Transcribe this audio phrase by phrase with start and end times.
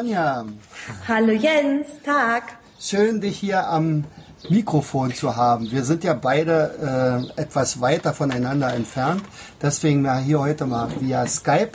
[0.00, 0.46] Anja.
[1.06, 2.56] Hallo Jens, Tag.
[2.80, 4.04] Schön, dich hier am
[4.48, 5.70] Mikrofon zu haben.
[5.70, 9.22] Wir sind ja beide äh, etwas weiter voneinander entfernt.
[9.60, 11.72] Deswegen mal hier heute mal via Skype.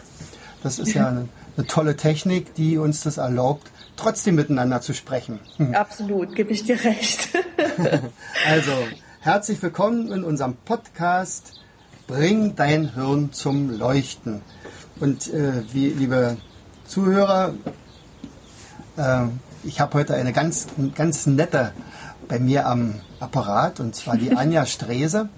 [0.64, 5.40] Das ist ja eine, eine tolle Technik, die uns das erlaubt, trotzdem miteinander zu sprechen.
[5.74, 7.30] Absolut, gebe ich dir recht.
[8.48, 8.72] also,
[9.20, 11.62] herzlich willkommen in unserem Podcast
[12.08, 14.42] Bring dein Hirn zum Leuchten.
[15.00, 16.38] Und äh, wie, liebe
[16.88, 17.54] Zuhörer,
[19.64, 21.72] ich habe heute eine ganz, ganz nette
[22.28, 25.30] bei mir am Apparat und zwar die Anja Strese,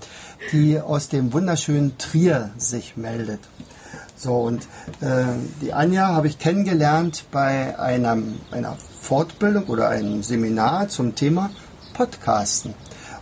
[0.52, 3.39] die aus dem wunderschönen Trier sich meldet.
[4.16, 4.63] So und
[5.02, 5.25] äh,
[5.61, 11.52] die Anja habe ich kennengelernt bei einem, einer Fortbildung oder einem Seminar zum Thema
[11.94, 12.73] Podcasten.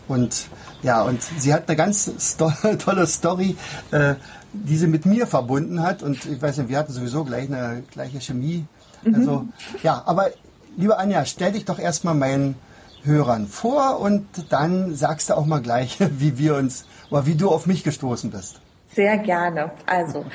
[0.08, 0.47] Und
[0.83, 3.58] ja, und sie hat eine ganz sto tolle Story,
[3.91, 4.16] äh,
[4.53, 6.03] die sie mit mir verbunden hat.
[6.03, 8.66] Und ich weiß nicht, wir hatten sowieso gleich eine gleiche Chemie.
[9.06, 9.53] Also, mhm.
[9.84, 10.31] ja, aber
[10.78, 12.56] liebe Anja, stell dich doch erstmal meinen
[13.03, 17.50] Hörern vor und dann sagst du auch mal gleich, wie wir uns oder wie du
[17.50, 18.59] auf mich gestoßen bist.
[18.94, 19.72] Sehr gerne.
[19.86, 20.25] Also,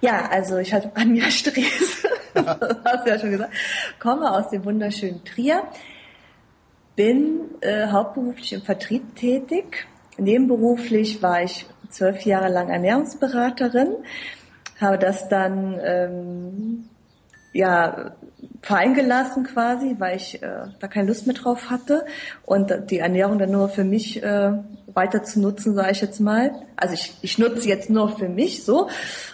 [0.00, 3.52] ja, also ich heiße Anja Strees, hast du ja schon gesagt,
[3.98, 5.62] komme aus dem wunderschönen Trier,
[6.96, 9.86] bin äh, hauptberuflich im Vertrieb tätig.
[10.16, 13.96] Nebenberuflich war ich zwölf Jahre lang Ernährungsberaterin,
[14.80, 16.88] habe das dann ähm,
[17.54, 18.12] ja
[18.62, 22.04] fallen gelassen quasi, weil ich äh, da keine Lust mehr drauf hatte.
[22.44, 24.52] Und die Ernährung dann nur für mich äh,
[24.92, 26.52] weiter zu nutzen, sage ich jetzt mal.
[26.76, 28.88] Also ich, ich nutze jetzt nur für mich so.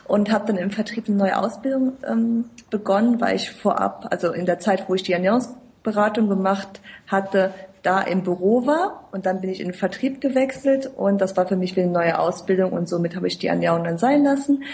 [0.07, 4.47] Und habe dann im Vertrieb eine neue Ausbildung ähm, begonnen, weil ich vorab, also in
[4.47, 9.09] der Zeit, wo ich die Ernährungsberatung gemacht hatte, da im Büro war.
[9.13, 10.91] Und dann bin ich in den Vertrieb gewechselt.
[10.97, 12.73] Und das war für mich wie eine neue Ausbildung.
[12.73, 14.65] Und somit habe ich die Ernährung dann sein lassen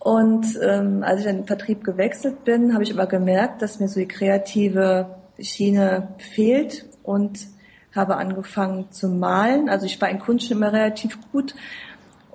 [0.00, 3.88] und ähm, als ich in den Vertrieb gewechselt bin, habe ich aber gemerkt, dass mir
[3.88, 7.46] so die kreative Schiene fehlt und
[7.94, 9.68] habe angefangen zu malen.
[9.68, 11.54] Also ich war in Kunst schon immer relativ gut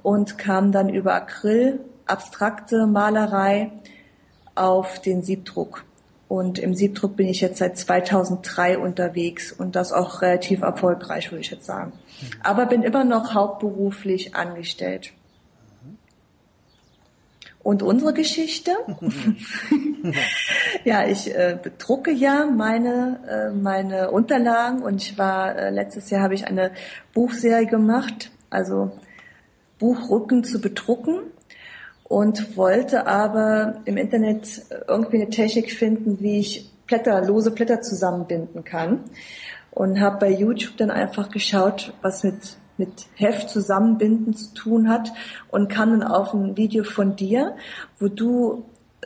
[0.04, 3.72] und kam dann über Acryl, abstrakte Malerei
[4.54, 5.86] auf den Siebdruck.
[6.28, 11.42] Und im Siebdruck bin ich jetzt seit 2003 unterwegs und das auch relativ erfolgreich, würde
[11.42, 11.94] ich jetzt sagen.
[12.44, 15.14] Aber bin immer noch hauptberuflich angestellt.
[17.66, 18.74] Und unsere Geschichte?
[20.84, 26.22] ja, ich äh, bedrucke ja meine, äh, meine Unterlagen und ich war, äh, letztes Jahr
[26.22, 26.74] habe ich eine
[27.16, 28.92] Buchserie gemacht, also
[29.80, 31.22] Buchrücken zu bedrucken
[32.04, 38.64] und wollte aber im Internet irgendwie eine Technik finden, wie ich Blätter, lose Blätter zusammenbinden
[38.64, 39.06] kann
[39.72, 45.12] und habe bei YouTube dann einfach geschaut, was mit mit Heft zusammenbinden zu tun hat
[45.50, 47.56] und kam dann auf ein Video von dir,
[48.00, 48.66] wo du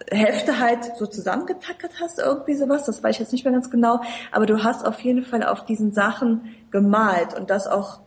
[0.10, 4.02] Hefte halt so zusammengetackert hast, irgendwie sowas, das weiß ich jetzt nicht mehr ganz genau,
[4.32, 8.00] aber du hast auf jeden Fall auf diesen Sachen gemalt und das auch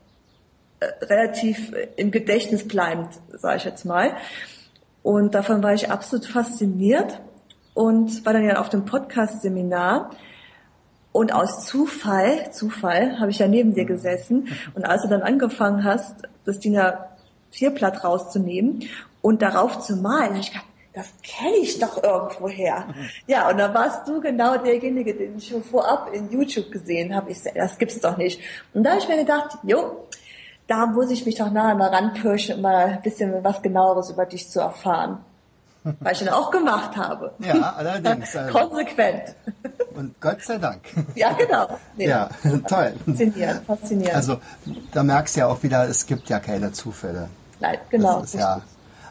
[0.80, 4.16] äh, relativ im Gedächtnis bleibend, sage ich jetzt mal.
[5.02, 7.20] Und davon war ich absolut fasziniert
[7.74, 10.10] und war dann ja auf dem Podcast-Seminar
[11.12, 14.48] und aus Zufall, Zufall, habe ich ja neben dir gesessen.
[14.74, 18.84] Und als du dann angefangen hast, das DIN A4-Blatt rauszunehmen
[19.20, 22.86] und darauf zu malen, habe ich gedacht, das kenne ich doch irgendwoher.
[23.26, 27.30] Ja, und dann warst du genau derjenige, den ich schon vorab in YouTube gesehen habe.
[27.30, 28.40] Ich das gibt's doch nicht.
[28.74, 30.06] Und da habe ich mir gedacht, jo,
[30.66, 34.26] da muss ich mich doch nachher mal ranpirschen, um mal ein bisschen was genaueres über
[34.26, 35.24] dich zu erfahren.
[36.00, 37.34] Weil ich ihn auch gemacht habe.
[37.40, 38.36] Ja, allerdings.
[38.36, 38.58] Also.
[38.58, 39.34] Konsequent.
[39.94, 40.80] Und Gott sei Dank.
[41.14, 41.78] Ja, genau.
[41.96, 42.08] Nee.
[42.08, 42.28] Ja,
[42.68, 42.94] toll.
[43.04, 44.16] Faszinierend, faszinierend.
[44.16, 44.40] Also
[44.92, 47.28] da merkst du ja auch wieder, es gibt ja keine Zufälle.
[47.60, 48.24] Nein, genau.
[48.32, 48.62] Ja,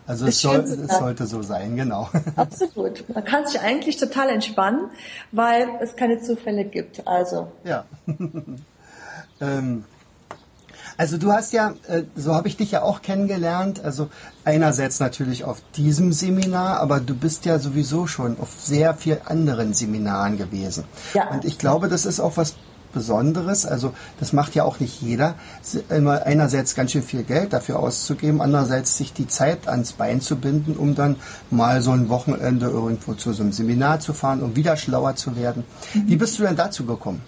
[0.08, 2.10] also es, soll, es sollte so sein, genau.
[2.36, 3.08] Absolut.
[3.14, 4.90] Man kann sich eigentlich total entspannen,
[5.32, 7.08] weil es keine Zufälle gibt.
[7.08, 7.52] Also.
[7.64, 7.86] Ja.
[9.42, 9.86] ähm,
[10.98, 14.10] also du hast ja, äh, so habe ich dich ja auch kennengelernt, also
[14.44, 19.74] einerseits natürlich auf diesem Seminar, aber du bist ja sowieso schon auf sehr vielen anderen
[19.74, 20.84] Seminaren gewesen.
[21.14, 21.30] Ja.
[21.30, 22.56] Und ich glaube, das ist auch was
[22.92, 23.66] Besonderes.
[23.66, 25.36] Also das macht ja auch nicht jeder.
[25.90, 30.36] Immer einerseits ganz schön viel Geld dafür auszugeben, andererseits sich die Zeit ans Bein zu
[30.36, 31.16] binden, um dann
[31.50, 35.36] mal so ein Wochenende irgendwo zu so einem Seminar zu fahren, um wieder schlauer zu
[35.36, 35.64] werden.
[35.94, 36.08] Mhm.
[36.08, 37.22] Wie bist du denn dazu gekommen?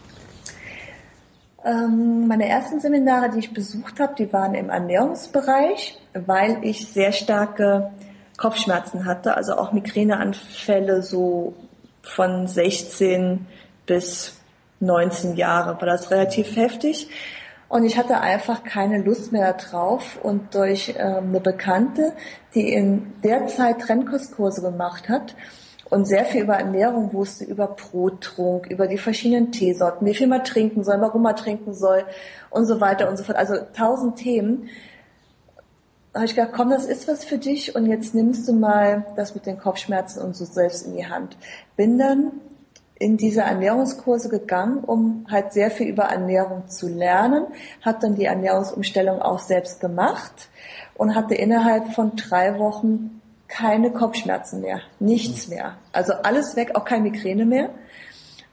[1.65, 7.12] Ähm, meine ersten Seminare, die ich besucht habe, die waren im Ernährungsbereich, weil ich sehr
[7.12, 7.92] starke
[8.38, 11.54] Kopfschmerzen hatte, also auch Migräneanfälle so
[12.01, 13.45] von 16
[13.86, 14.38] bis
[14.81, 17.10] 19 Jahre war das relativ heftig.
[17.69, 20.19] Und ich hatte einfach keine Lust mehr drauf.
[20.21, 22.13] Und durch ähm, eine Bekannte,
[22.54, 25.36] die in der Zeit Trennkostkurse gemacht hat
[25.94, 30.44] und sehr viel über Ernährung wusste, über Brottrunk, über die verschiedenen Teesorten, wie viel man
[30.44, 32.04] trinken soll, warum man trinken soll
[32.50, 33.38] und so weiter und so fort.
[33.38, 34.69] Also tausend Themen.
[36.12, 39.06] Da habe ich gedacht, komm, das ist was für dich und jetzt nimmst du mal
[39.16, 41.38] das mit den Kopfschmerzen und so selbst in die Hand.
[41.75, 42.31] Bin dann
[42.98, 47.46] in diese Ernährungskurse gegangen, um halt sehr viel über Ernährung zu lernen,
[47.81, 50.50] habe dann die Ernährungsumstellung auch selbst gemacht
[50.96, 53.22] und hatte innerhalb von drei Wochen
[53.54, 55.78] keine Kopfschmerzen mehr, nichts mehr.
[55.92, 57.70] Also alles weg, auch keine Migräne mehr,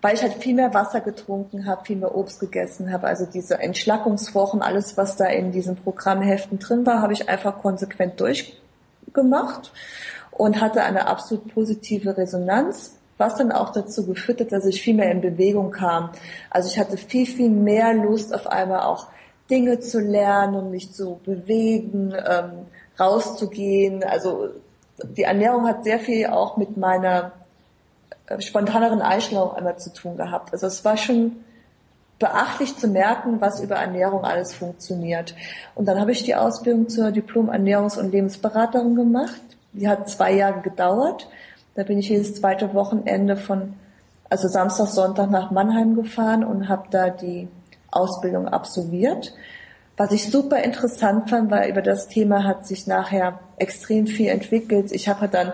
[0.03, 3.07] weil ich halt viel mehr Wasser getrunken habe, viel mehr Obst gegessen habe.
[3.07, 8.21] Also diese Entschlackungswochen, alles, was da in diesen Programmheften drin war, habe ich einfach konsequent
[8.21, 9.73] durchgemacht
[10.33, 14.95] und hatte eine absolut positive Resonanz was dann auch dazu geführt hat, dass ich viel
[14.95, 16.09] mehr in Bewegung kam.
[16.49, 19.09] Also ich hatte viel, viel mehr Lust auf einmal auch
[19.51, 22.65] Dinge zu lernen, mich zu bewegen, ähm,
[22.99, 24.03] rauszugehen.
[24.05, 24.49] Also
[25.05, 27.33] die Ernährung hat sehr viel auch mit meiner
[28.27, 30.53] äh, spontaneren Einstellung einmal zu tun gehabt.
[30.53, 31.37] Also es war schon
[32.19, 35.35] beachtlich zu merken, was über Ernährung alles funktioniert.
[35.75, 39.41] Und dann habe ich die Ausbildung zur Diplom-Ernährungs- und Lebensberaterin gemacht.
[39.73, 41.29] Die hat zwei Jahre gedauert.
[41.75, 43.75] Da bin ich jedes zweite Wochenende von,
[44.29, 47.49] also Samstag, Sonntag nach Mannheim gefahren und habe da die
[47.91, 49.33] Ausbildung absolviert.
[50.01, 54.93] Was ich super interessant fand, weil über das Thema hat sich nachher extrem viel entwickelt.
[54.93, 55.53] Ich habe dann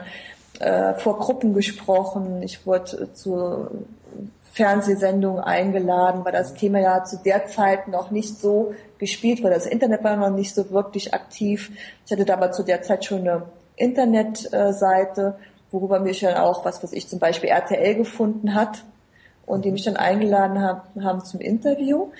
[0.60, 3.66] äh, vor Gruppen gesprochen, ich wurde zu
[4.52, 9.54] Fernsehsendungen eingeladen, weil das Thema ja zu der Zeit noch nicht so gespielt wurde.
[9.54, 11.72] Das Internet war noch nicht so wirklich aktiv.
[12.06, 13.42] Ich hatte aber zu der Zeit schon eine
[13.74, 15.34] Internetseite
[15.72, 18.84] worüber mich dann auch, was weiß ich, zum Beispiel RTL gefunden hat
[19.44, 22.12] und die mich dann eingeladen haben, haben zum Interview.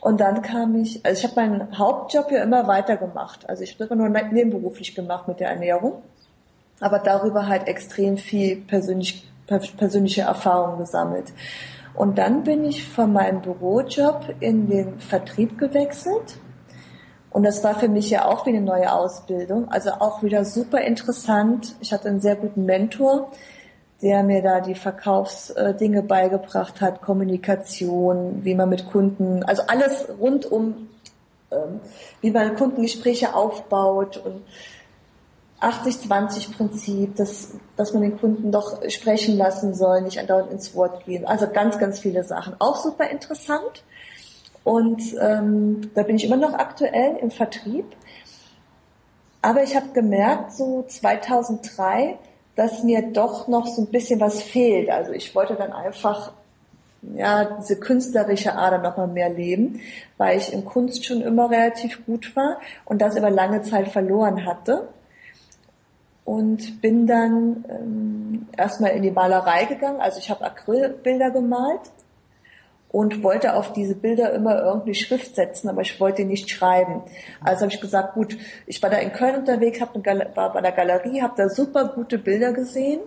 [0.00, 3.48] Und dann kam ich, also ich habe meinen Hauptjob ja immer weitergemacht.
[3.48, 6.02] Also ich habe immer nur nebenberuflich gemacht mit der Ernährung,
[6.80, 11.32] aber darüber halt extrem viel persönlich, persönliche Erfahrungen gesammelt.
[11.94, 16.38] Und dann bin ich von meinem Bürojob in den Vertrieb gewechselt
[17.36, 20.80] und das war für mich ja auch wie eine neue Ausbildung, also auch wieder super
[20.80, 21.76] interessant.
[21.82, 23.30] Ich hatte einen sehr guten Mentor,
[24.02, 30.44] der mir da die Verkaufsdinge beigebracht hat, Kommunikation, wie man mit Kunden, also alles rund
[30.44, 30.88] um,
[31.50, 31.80] ähm,
[32.20, 34.42] wie man Kundengespräche aufbaut und
[35.60, 41.24] 80-20-Prinzip, dass, dass man den Kunden doch sprechen lassen soll, nicht andauernd ins Wort gehen.
[41.24, 42.54] Also ganz, ganz viele Sachen.
[42.58, 43.84] Auch super interessant.
[44.64, 47.86] Und ähm, da bin ich immer noch aktuell im Vertrieb.
[49.40, 52.18] Aber ich habe gemerkt, so 2003,
[52.56, 54.90] dass mir doch noch so ein bisschen was fehlt.
[54.90, 56.32] Also ich wollte dann einfach
[57.14, 59.80] ja, diese künstlerische Ader noch mal mehr leben,
[60.16, 64.44] weil ich in Kunst schon immer relativ gut war und das über lange Zeit verloren
[64.44, 64.88] hatte.
[66.24, 70.00] Und bin dann ähm, erstmal in die Malerei gegangen.
[70.00, 71.82] Also ich habe Acrylbilder gemalt
[72.96, 77.02] und wollte auf diese Bilder immer irgendeine Schrift setzen, aber ich wollte nicht schreiben.
[77.42, 79.94] Also habe ich gesagt, gut, ich war da in Köln unterwegs, hab
[80.34, 83.00] war bei der Galerie, habe da super gute Bilder gesehen.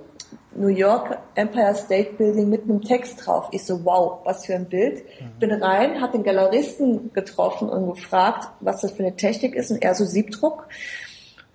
[0.54, 3.48] New York Empire State Building mit einem Text drauf.
[3.50, 5.04] Ich so, wow, was für ein Bild.
[5.20, 5.40] Mhm.
[5.40, 9.82] Bin rein, habe den Galeristen getroffen und gefragt, was das für eine Technik ist und
[9.82, 10.68] er so Siebdruck.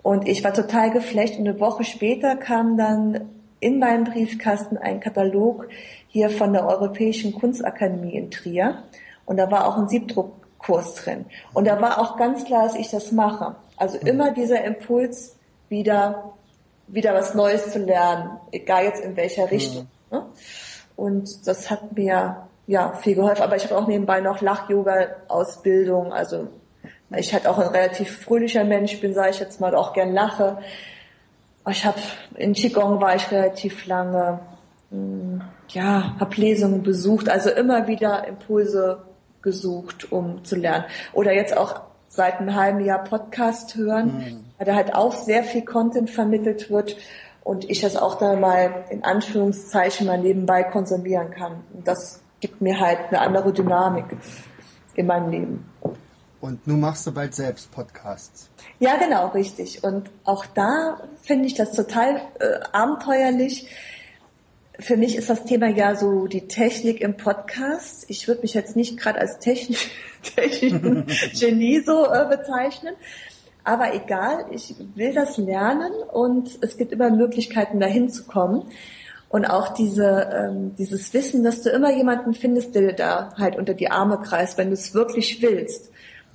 [0.02, 4.98] Und ich war total geflecht und eine Woche später kam dann in meinem Briefkasten ein
[4.98, 5.68] Katalog
[6.14, 8.84] hier von der Europäischen Kunstakademie in Trier.
[9.26, 11.26] Und da war auch ein Siebdruckkurs drin.
[11.52, 13.56] Und da war auch ganz klar, dass ich das mache.
[13.76, 14.06] Also mhm.
[14.06, 15.36] immer dieser Impuls,
[15.68, 16.34] wieder,
[16.86, 19.88] wieder was Neues zu lernen, egal jetzt in welcher Richtung.
[20.10, 20.16] Mhm.
[20.16, 20.26] Ne?
[20.94, 23.42] Und das hat mir ja viel geholfen.
[23.42, 26.12] Aber ich habe auch nebenbei noch Lach-Yoga-Ausbildung.
[26.12, 26.46] Also
[27.16, 30.58] ich halt auch ein relativ fröhlicher Mensch bin, sage ich jetzt mal, auch gern lache.
[31.68, 31.98] Ich habe
[32.36, 34.38] in Qigong war ich relativ lange.
[35.68, 39.02] Ja, habe Lesungen besucht, also immer wieder Impulse
[39.42, 40.84] gesucht, um zu lernen.
[41.12, 44.44] Oder jetzt auch seit einem halben Jahr Podcast hören, mhm.
[44.58, 46.96] weil da halt auch sehr viel Content vermittelt wird
[47.42, 51.62] und ich das auch da mal in Anführungszeichen mal nebenbei konsumieren kann.
[51.72, 54.04] Und das gibt mir halt eine andere Dynamik
[54.94, 55.70] in meinem Leben.
[56.40, 58.50] Und nun machst du bald selbst Podcasts.
[58.78, 59.82] Ja, genau, richtig.
[59.82, 63.66] Und auch da finde ich das total äh, abenteuerlich.
[64.80, 68.06] Für mich ist das Thema ja so die Technik im Podcast.
[68.08, 69.90] Ich würde mich jetzt nicht gerade als technisch,
[70.34, 71.06] technischen
[71.38, 72.94] Genie so äh, bezeichnen.
[73.62, 78.64] Aber egal, ich will das lernen und es gibt immer Möglichkeiten, dahin zu kommen.
[79.28, 83.56] Und auch diese, ähm, dieses Wissen, dass du immer jemanden findest, der dir da halt
[83.56, 85.90] unter die Arme kreist, wenn du es wirklich willst.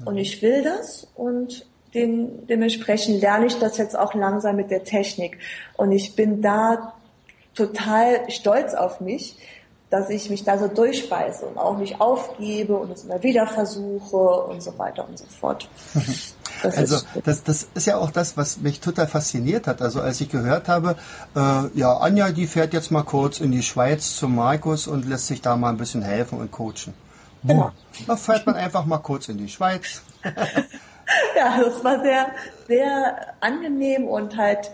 [0.05, 4.84] Und ich will das und den, dementsprechend lerne ich das jetzt auch langsam mit der
[4.84, 5.38] Technik.
[5.75, 6.93] Und ich bin da
[7.60, 9.36] total stolz auf mich,
[9.89, 14.18] dass ich mich da so durchspeise und auch nicht aufgebe und es immer wieder versuche
[14.18, 15.70] und so weiter und so fort.
[16.62, 19.82] Das also das, das ist ja auch das, was mich total fasziniert hat.
[19.82, 20.98] Also als ich gehört habe,
[21.34, 21.39] äh,
[21.74, 25.42] ja, Anja, die fährt jetzt mal kurz in die Schweiz zu Markus und lässt sich
[25.42, 26.94] da mal ein bisschen helfen und coachen.
[27.44, 27.72] Genau.
[28.08, 30.01] Da fährt man einfach mal kurz in die Schweiz.
[31.38, 32.28] ja, das war sehr,
[32.68, 34.72] sehr angenehm und halt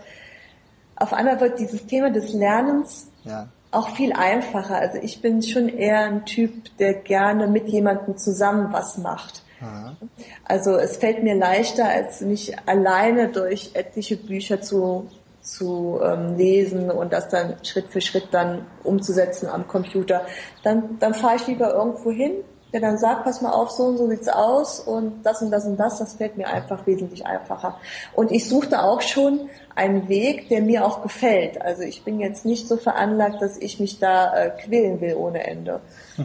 [0.96, 3.48] auf einmal wird dieses Thema des Lernens ja.
[3.70, 4.76] auch viel einfacher.
[4.76, 9.42] Also ich bin schon eher ein Typ, der gerne mit jemandem zusammen was macht.
[9.60, 9.96] Aha.
[10.44, 15.08] Also es fällt mir leichter, als mich alleine durch etliche Bücher zu,
[15.40, 20.26] zu ähm, lesen und das dann Schritt für Schritt dann umzusetzen am Computer.
[20.62, 22.32] Dann, dann fahre ich lieber irgendwo hin,
[22.76, 25.64] der dann sagt, pass mal auf, so und so sieht's aus und das und das
[25.64, 27.80] und das, das fällt mir einfach wesentlich einfacher.
[28.12, 31.62] Und ich suchte auch schon einen Weg, der mir auch gefällt.
[31.62, 35.46] Also ich bin jetzt nicht so veranlagt, dass ich mich da äh, quälen will ohne
[35.46, 35.80] Ende.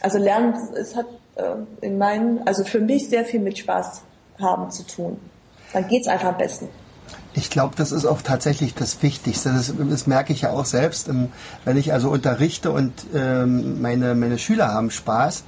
[0.00, 4.02] Also Lernen, es hat äh, in meinen, also für mich sehr viel mit Spaß
[4.40, 5.18] haben zu tun.
[5.72, 6.68] Dann geht's einfach am besten.
[7.34, 9.52] Ich glaube, das ist auch tatsächlich das Wichtigste.
[9.52, 11.32] Das, das merke ich ja auch selbst, ähm,
[11.64, 15.42] wenn ich also unterrichte und ähm, meine, meine Schüler haben Spaß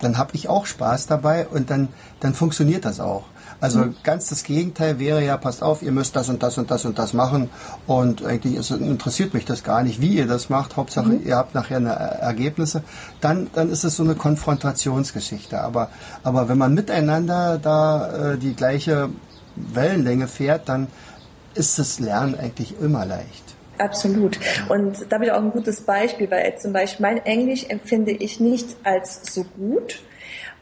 [0.00, 1.88] dann habe ich auch Spaß dabei und dann,
[2.20, 3.24] dann funktioniert das auch.
[3.60, 3.96] Also mhm.
[4.02, 6.98] ganz das Gegenteil wäre ja, passt auf, ihr müsst das und das und das und
[6.98, 7.50] das machen
[7.86, 10.76] und eigentlich ist, interessiert mich das gar nicht, wie ihr das macht.
[10.76, 11.26] Hauptsache, mhm.
[11.26, 12.82] ihr habt nachher eine Ergebnisse.
[13.20, 15.60] Dann, dann ist es so eine Konfrontationsgeschichte.
[15.60, 15.90] Aber,
[16.22, 19.10] aber wenn man miteinander da äh, die gleiche
[19.56, 20.88] Wellenlänge fährt, dann
[21.54, 23.49] ist das Lernen eigentlich immer leicht.
[23.80, 24.38] Absolut.
[24.68, 28.76] Und da ich auch ein gutes Beispiel, weil zum Beispiel mein Englisch empfinde ich nicht
[28.84, 30.02] als so gut,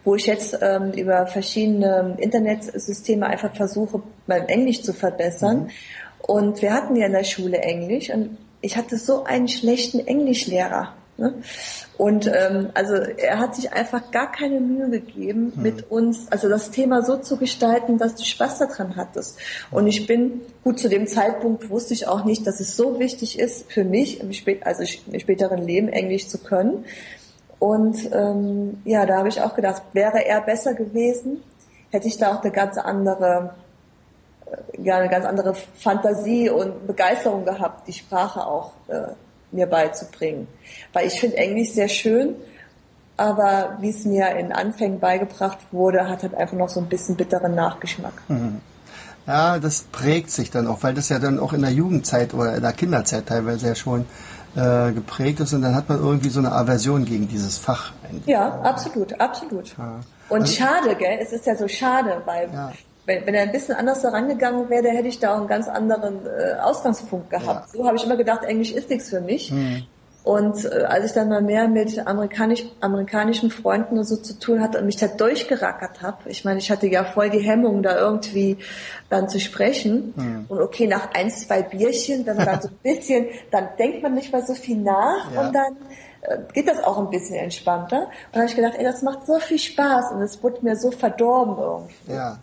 [0.04, 5.64] wo ich jetzt ähm, über verschiedene Internetsysteme einfach versuche, mein Englisch zu verbessern.
[5.64, 5.70] Mhm.
[6.20, 10.94] Und wir hatten ja in der Schule Englisch und ich hatte so einen schlechten Englischlehrer.
[11.16, 11.34] Ne?
[11.98, 15.62] Und ähm, also er hat sich einfach gar keine Mühe gegeben, mhm.
[15.62, 19.36] mit uns, also das Thema so zu gestalten, dass du Spaß daran hattest.
[19.72, 23.40] Und ich bin, gut, zu dem Zeitpunkt wusste ich auch nicht, dass es so wichtig
[23.40, 26.84] ist für mich, im, spät, also im späteren Leben Englisch zu können.
[27.58, 31.42] Und ähm, ja, da habe ich auch gedacht, wäre er besser gewesen,
[31.90, 33.54] hätte ich da auch eine ganz andere
[34.46, 39.08] äh, ja, eine ganz andere Fantasie und Begeisterung gehabt, die Sprache auch äh,
[39.50, 40.48] mir beizubringen.
[40.92, 42.34] Weil ich finde Englisch sehr schön,
[43.16, 47.16] aber wie es mir in Anfängen beigebracht wurde, hat halt einfach noch so ein bisschen
[47.16, 48.14] bitteren Nachgeschmack.
[48.28, 48.60] Mhm.
[49.26, 52.54] Ja, das prägt sich dann auch, weil das ja dann auch in der Jugendzeit oder
[52.54, 54.06] in der Kinderzeit teilweise ja schon
[54.56, 57.92] äh, geprägt ist und dann hat man irgendwie so eine Aversion gegen dieses Fach.
[58.24, 59.76] Ja, absolut, absolut.
[59.76, 60.00] Ja.
[60.30, 61.18] Und also, schade, gell?
[61.20, 62.72] Es ist ja so schade, weil ja
[63.08, 65.66] wenn, wenn er ein bisschen anders da rangegangen wäre, hätte ich da auch einen ganz
[65.66, 67.72] anderen äh, Ausgangspunkt gehabt.
[67.72, 67.78] Ja.
[67.78, 69.50] So habe ich immer gedacht, Englisch ist nichts für mich.
[69.50, 69.84] Mhm.
[70.24, 74.60] Und äh, als ich dann mal mehr mit amerikanisch, amerikanischen Freunden und so zu tun
[74.60, 77.98] hatte und mich da durchgerackert habe, ich meine, ich hatte ja voll die Hemmung, da
[77.98, 78.58] irgendwie
[79.08, 80.12] dann zu sprechen.
[80.14, 80.44] Mhm.
[80.48, 84.14] Und okay, nach ein, zwei Bierchen, wenn man dann so ein bisschen, dann denkt man
[84.14, 85.40] nicht mehr so viel nach ja.
[85.40, 85.76] und dann
[86.20, 88.00] äh, geht das auch ein bisschen entspannter.
[88.00, 90.76] Und dann habe ich gedacht, ey, das macht so viel Spaß und es wurde mir
[90.76, 92.12] so verdorben irgendwie.
[92.12, 92.38] Ja.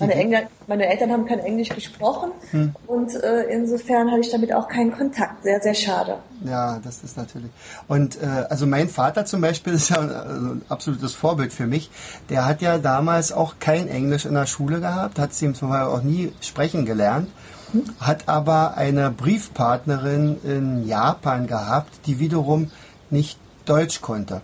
[0.00, 2.74] Meine, Engl meine Eltern haben kein Englisch gesprochen hm.
[2.88, 5.44] und äh, insofern habe ich damit auch keinen Kontakt.
[5.44, 6.18] Sehr, sehr schade.
[6.44, 7.50] Ja, das ist natürlich.
[7.86, 11.90] Und äh, also mein Vater zum Beispiel ist ja also ein absolutes Vorbild für mich.
[12.28, 15.88] Der hat ja damals auch kein Englisch in der Schule gehabt, hat sie zum Beispiel
[15.88, 17.30] auch nie sprechen gelernt,
[17.70, 17.84] hm.
[18.00, 22.72] hat aber eine Briefpartnerin in Japan gehabt, die wiederum
[23.10, 24.40] nicht Deutsch konnte.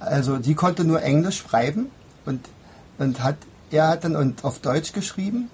[0.00, 1.90] Also die konnte nur Englisch schreiben
[2.26, 2.40] und,
[2.98, 3.36] und hat
[3.70, 5.50] er hat dann auf Deutsch geschrieben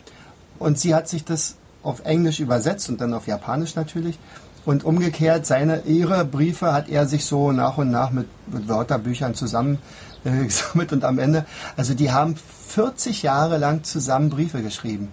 [0.59, 4.19] und sie hat sich das auf Englisch übersetzt und dann auf Japanisch natürlich.
[4.65, 9.35] Und umgekehrt, seine, ihre Briefe hat er sich so nach und nach mit, mit Wörterbüchern
[9.35, 9.79] zusammen
[10.25, 11.47] äh, gesammelt und am Ende,
[11.77, 12.35] also die haben
[12.69, 15.13] 40 Jahre lang zusammen Briefe geschrieben.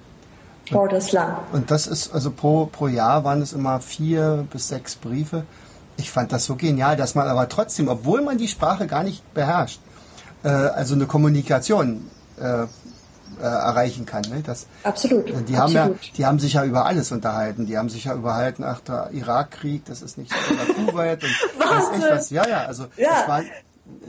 [0.72, 1.38] Oh, das ist lang.
[1.52, 5.44] Und das ist, also pro, pro Jahr waren es immer vier bis sechs Briefe.
[5.98, 9.34] Ich fand das so genial, dass man aber trotzdem, obwohl man die Sprache gar nicht
[9.36, 9.80] beherrscht,
[10.44, 12.66] äh, also eine Kommunikation äh,
[13.44, 14.22] äh, erreichen kann.
[14.30, 14.42] Ne?
[14.46, 15.28] Das, absolut.
[15.28, 15.60] Die absolut.
[15.60, 17.66] haben ja, die haben sich ja über alles unterhalten.
[17.66, 21.92] Die haben sich ja überhalten, ach der Irakkrieg, das ist nicht so Kuwait und was
[22.00, 22.30] echt was.
[22.30, 23.10] Ja, ja, also Ja.
[23.20, 23.42] das war.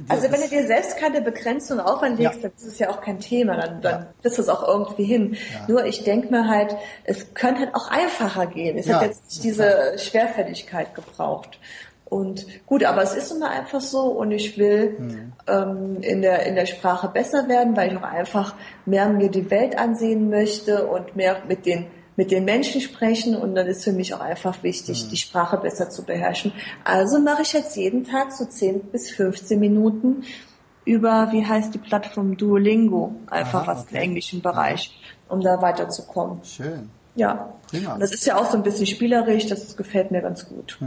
[0.08, 2.48] Also wenn du dir selbst keine Begrenzung auferlegst, Ja.
[2.48, 4.06] dann ist es ja auch kein Thema, dann, dann Ja.
[4.22, 5.34] kriegst du es auch irgendwie hin.
[5.34, 5.64] Ja.
[5.66, 8.78] Nur ich denke mir halt, es könnte halt auch einfacher gehen.
[8.78, 11.58] Es Ja, hat jetzt nicht diese Schwerfälligkeit gebraucht.
[12.04, 15.32] Und gut, aber es ist immer einfach so und ich will Mhm.
[15.48, 18.54] ähm, in, der, in der Sprache besser werden, weil ich auch einfach
[18.86, 23.56] mehr mir die Welt ansehen möchte und mehr mit den mit den Menschen sprechen und
[23.56, 26.52] dann ist für mich auch einfach wichtig, die Sprache besser zu beherrschen.
[26.84, 30.22] Also mache ich jetzt jeden Tag so 10 bis 15 Minuten
[30.84, 34.96] über, wie heißt die Plattform Duolingo, einfach Aha, was im englischen Bereich,
[35.28, 36.38] um da weiterzukommen.
[36.44, 36.90] Schön.
[37.16, 37.52] Ja.
[37.68, 37.94] Prima.
[37.94, 40.78] Und das ist ja auch so ein bisschen spielerisch, das gefällt mir ganz gut.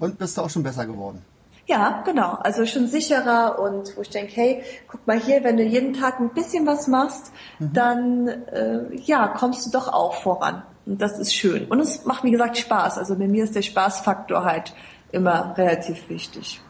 [0.00, 1.22] Und bist du auch schon besser geworden?
[1.66, 2.32] Ja, genau.
[2.42, 6.18] Also schon sicherer und wo ich denke, hey, guck mal hier, wenn du jeden Tag
[6.18, 10.64] ein bisschen was machst, dann äh, ja, kommst du doch auch voran.
[10.86, 11.66] Und das ist schön.
[11.66, 12.98] Und es macht, wie gesagt, Spaß.
[12.98, 14.74] Also bei mir ist der Spaßfaktor halt
[15.12, 16.60] immer relativ wichtig.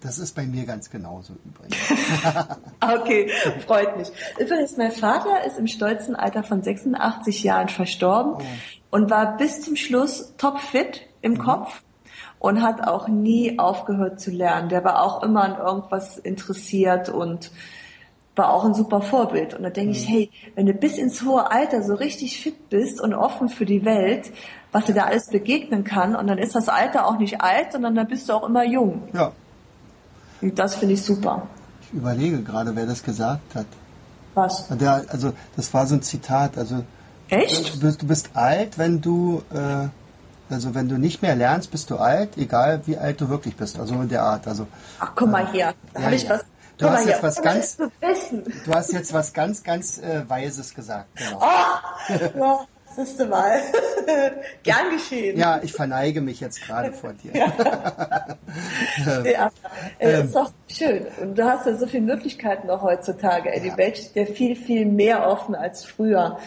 [0.00, 1.76] Das ist bei mir ganz genauso übrigens.
[2.80, 3.30] Okay,
[3.66, 4.08] freut mich.
[4.38, 8.44] Übrigens, mein Vater ist im stolzen Alter von 86 Jahren verstorben
[8.90, 11.82] und war bis zum Schluss topfit im Kopf
[12.38, 14.68] und hat auch nie aufgehört zu lernen.
[14.68, 17.50] Der war auch immer an irgendwas interessiert und
[18.36, 19.54] war auch ein super Vorbild.
[19.54, 23.00] Und da denke ich, hey, wenn du bis ins hohe Alter so richtig fit bist
[23.00, 24.30] und offen für die Welt,
[24.70, 27.96] was dir da alles begegnen kann, und dann ist das Alter auch nicht alt, sondern
[27.96, 29.08] dann bist du auch immer jung.
[29.12, 29.32] Ja,
[30.40, 31.46] Und das finde ich super.
[31.82, 33.66] ich überlege gerade, wer das gesagt hat.
[34.34, 34.68] Was?
[34.68, 36.56] Der, also das war so ein Zitat.
[36.58, 36.84] Also
[37.28, 37.74] Echt?
[37.74, 39.88] du bist, du bist alt, wenn du äh,
[40.50, 43.78] also wenn du nicht mehr lernst, bist du alt, egal wie alt du wirklich bist.
[43.78, 44.46] Also in der Art.
[44.46, 44.66] Also
[45.00, 45.74] Ach, guck mal hier.
[45.92, 46.30] Da Ja, habe ich ja.
[46.30, 46.44] was.
[46.78, 51.08] Du hast jetzt was ganz- du hast jetzt was ganz, ganz äh, Weises gesagt.
[51.16, 51.40] Genau.
[52.38, 52.60] Ja,
[52.96, 53.60] siehst du mal.
[54.62, 55.38] Gern geschehen.
[55.38, 57.32] Ja, ich verneige mich jetzt gerade vor dir.
[59.24, 59.50] Ja,
[59.98, 60.26] äh, Ähm.
[60.26, 61.06] ist doch schön.
[61.20, 63.52] Und du hast ja so viele Möglichkeiten auch heutzutage.
[63.52, 63.76] Ey, Die Ja.
[63.76, 66.38] Welt steht ja viel, viel mehr offen als früher.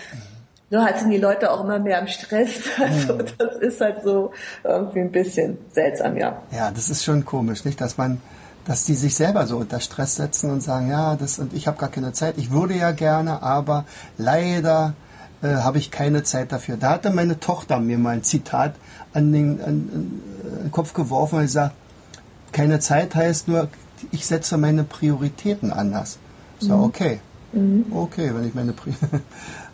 [0.69, 2.61] Nur halt sind die Leute auch immer mehr am Stress.
[2.79, 3.25] Also Mhm.
[3.37, 4.31] das ist halt so
[4.63, 6.41] irgendwie ein bisschen seltsam, ja.
[6.51, 8.21] Ja, das ist schon komisch, nicht, dass man,
[8.65, 11.77] dass die sich selber so unter Stress setzen und sagen, ja, das und ich habe
[11.77, 12.35] gar keine Zeit.
[12.37, 13.85] Ich würde ja gerne, aber
[14.17, 14.93] leider
[15.41, 16.77] äh, habe ich keine Zeit dafür.
[16.77, 18.75] Da hatte meine Tochter mir mal ein Zitat
[19.13, 20.21] an den, an, an,
[20.63, 21.75] den Kopf geworfen und gesagt,
[22.51, 23.69] keine Zeit heißt nur,
[24.11, 26.17] ich setze meine Prioritäten anders.
[26.59, 27.19] So, okay.
[27.91, 29.21] Okay, wenn ich meine Prioritäten.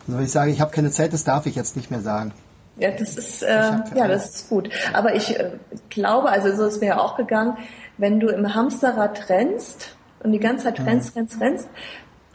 [0.07, 2.31] Also wenn ich sage, ich habe keine Zeit, das darf ich jetzt nicht mehr sagen.
[2.77, 4.69] Ja, das ist, äh, ja das ist gut.
[4.93, 5.51] Aber ich äh,
[5.89, 7.57] glaube, also so ist mir ja auch gegangen,
[7.97, 11.67] wenn du im Hamsterrad rennst und die ganze Zeit rennst, rennst, rennst,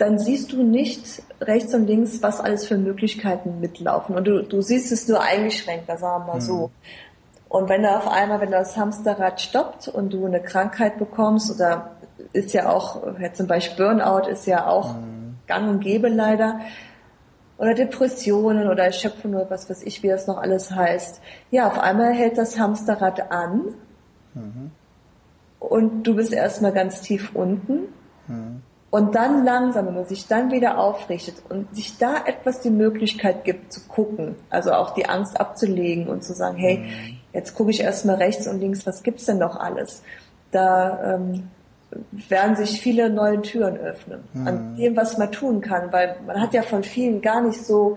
[0.03, 4.17] dann siehst du nicht rechts und links, was alles für Möglichkeiten mitlaufen.
[4.17, 6.73] Und du, du siehst es nur eingeschränkt, da sagen wir mal so.
[7.49, 11.93] Und wenn da auf einmal, wenn das Hamsterrad stoppt und du eine Krankheit bekommst oder
[12.33, 14.97] ist ja auch, ja, zum Beispiel Burnout ist ja auch
[15.47, 16.59] gang und gäbe leider,
[17.59, 21.21] oder Depressionen oder Erschöpfung oder was weiß ich, wie das noch alles heißt.
[21.53, 23.75] Ja, auf einmal hält das Hamsterrad an
[25.61, 27.93] und du bist erstmal ganz tief unten.
[28.93, 33.43] Und dann langsam, wenn man sich dann wieder aufrichtet und sich da etwas die Möglichkeit
[33.43, 36.85] gibt zu gucken, also auch die Angst abzulegen und zu sagen, hey,
[37.33, 40.03] jetzt gucke ich erstmal rechts und links, was gibt's denn noch alles?
[40.51, 41.49] Da ähm,
[42.29, 46.53] werden sich viele neue Türen öffnen an dem, was man tun kann, weil man hat
[46.53, 47.97] ja von vielen gar nicht so,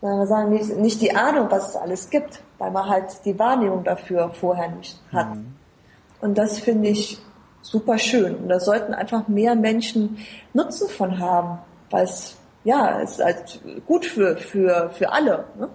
[0.00, 3.38] sagen wir sagen, nicht, nicht die Ahnung, was es alles gibt, weil man halt die
[3.38, 5.28] Wahrnehmung dafür vorher nicht hat.
[6.20, 7.20] Und das finde ich
[7.66, 8.34] super schön.
[8.36, 10.18] Und da sollten einfach mehr Menschen
[10.54, 11.58] Nutzen von haben,
[11.90, 15.44] weil es, ja, ist halt gut für, für, für alle.
[15.58, 15.68] Ne?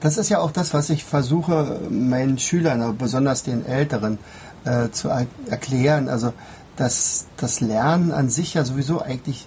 [0.00, 4.18] Das ist ja auch das, was ich versuche, meinen Schülern, aber besonders den Älteren,
[4.64, 6.08] äh, zu er erklären.
[6.08, 6.32] Also,
[6.76, 9.46] dass das Lernen an sich ja sowieso eigentlich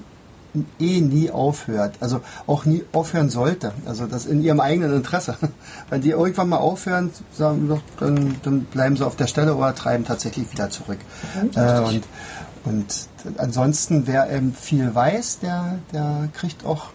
[0.80, 1.96] eh nie aufhört.
[2.00, 3.74] Also auch nie aufhören sollte.
[3.86, 5.38] Also das in ihrem eigenen Interesse.
[5.90, 10.06] Wenn die irgendwann mal aufhören, sagen dann, dann bleiben sie auf der Stelle oder treiben
[10.06, 11.00] tatsächlich wieder zurück.
[11.56, 12.04] Äh, und,
[12.66, 13.08] und
[13.38, 16.88] ansonsten, wer eben viel weiß, der, der kriegt auch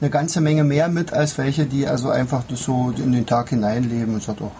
[0.00, 3.48] eine ganze Menge mehr mit als welche, die also einfach das so in den Tag
[3.50, 4.50] hineinleben und sagt, oh,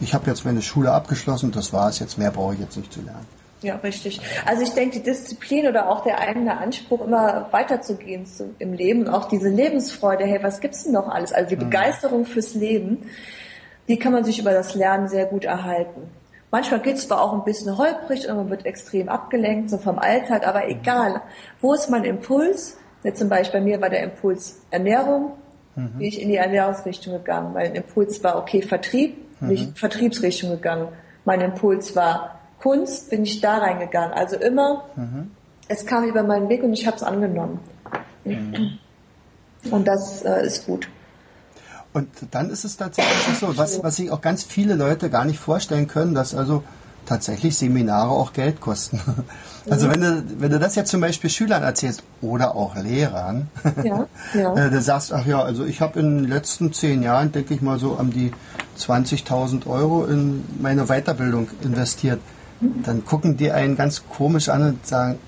[0.00, 3.00] ich habe jetzt meine Schule abgeschlossen, das war's, jetzt mehr brauche ich jetzt nicht zu
[3.00, 3.26] lernen.
[3.62, 4.20] Ja, richtig.
[4.44, 9.06] Also ich denke, die Disziplin oder auch der eigene Anspruch, immer weiterzugehen zu, im Leben
[9.06, 11.32] und auch diese Lebensfreude, hey, was gibt's denn noch alles?
[11.32, 13.06] Also die Begeisterung fürs Leben,
[13.88, 16.10] die kann man sich über das Lernen sehr gut erhalten.
[16.50, 19.98] Manchmal geht es zwar auch ein bisschen holprig und man wird extrem abgelenkt, so vom
[19.98, 21.22] Alltag, aber egal.
[21.60, 22.76] Wo ist mein Impuls?
[23.04, 25.32] Jetzt zum Beispiel bei mir war der Impuls Ernährung,
[25.76, 25.92] mhm.
[25.92, 27.54] bin ich in die Ernährungsrichtung gegangen.
[27.54, 29.74] Mein Impuls war, okay, Vertrieb, bin ich in mhm.
[29.76, 30.88] Vertriebsrichtung gegangen.
[31.24, 34.12] Mein Impuls war Kunst, bin ich da reingegangen.
[34.12, 35.30] Also immer, mhm.
[35.68, 37.58] es kam über meinen Weg und ich habe es angenommen.
[38.24, 38.78] Mhm.
[39.70, 40.88] Und das äh, ist gut.
[41.92, 45.38] Und dann ist es tatsächlich so, was, was sich auch ganz viele Leute gar nicht
[45.38, 46.62] vorstellen können, dass also
[47.04, 49.00] tatsächlich Seminare auch Geld kosten.
[49.70, 53.46] Also wenn du, wenn du das jetzt zum Beispiel Schülern erzählst oder auch Lehrern,
[53.84, 54.54] ja, ja.
[54.56, 57.62] Äh, du sagst, ach ja, also ich habe in den letzten zehn Jahren, denke ich
[57.62, 58.32] mal, so um die
[58.76, 62.18] 20.000 Euro in meine Weiterbildung investiert,
[62.84, 65.18] dann gucken die einen ganz komisch an und sagen,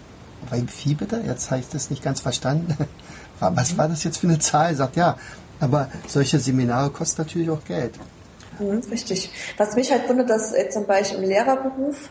[0.51, 1.23] wie bitte?
[1.27, 2.77] Jetzt habe ich das nicht ganz verstanden.
[3.41, 4.75] Was war das jetzt für eine Zahl?
[4.75, 5.19] Sagt ja,
[5.61, 7.95] aber solche Seminare kosten natürlich auch Geld.
[8.59, 9.31] Mhm, richtig.
[9.57, 12.11] Was mich halt wundert, dass jetzt zum Beispiel im Lehrerberuf,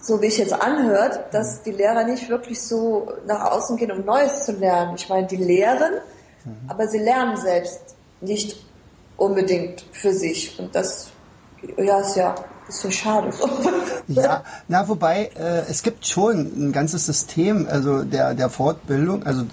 [0.00, 4.04] so wie ich jetzt anhört, dass die Lehrer nicht wirklich so nach außen gehen, um
[4.04, 4.94] Neues zu lernen.
[4.96, 5.94] Ich meine, die lehren,
[6.44, 6.56] mhm.
[6.68, 8.64] aber sie lernen selbst nicht
[9.16, 10.58] unbedingt für sich.
[10.58, 11.10] Und das,
[11.76, 12.34] ja, ist ja
[12.74, 13.30] ist so schade.
[14.08, 19.44] ja, na wobei äh, es gibt schon ein ganzes System, also der der Fortbildung, also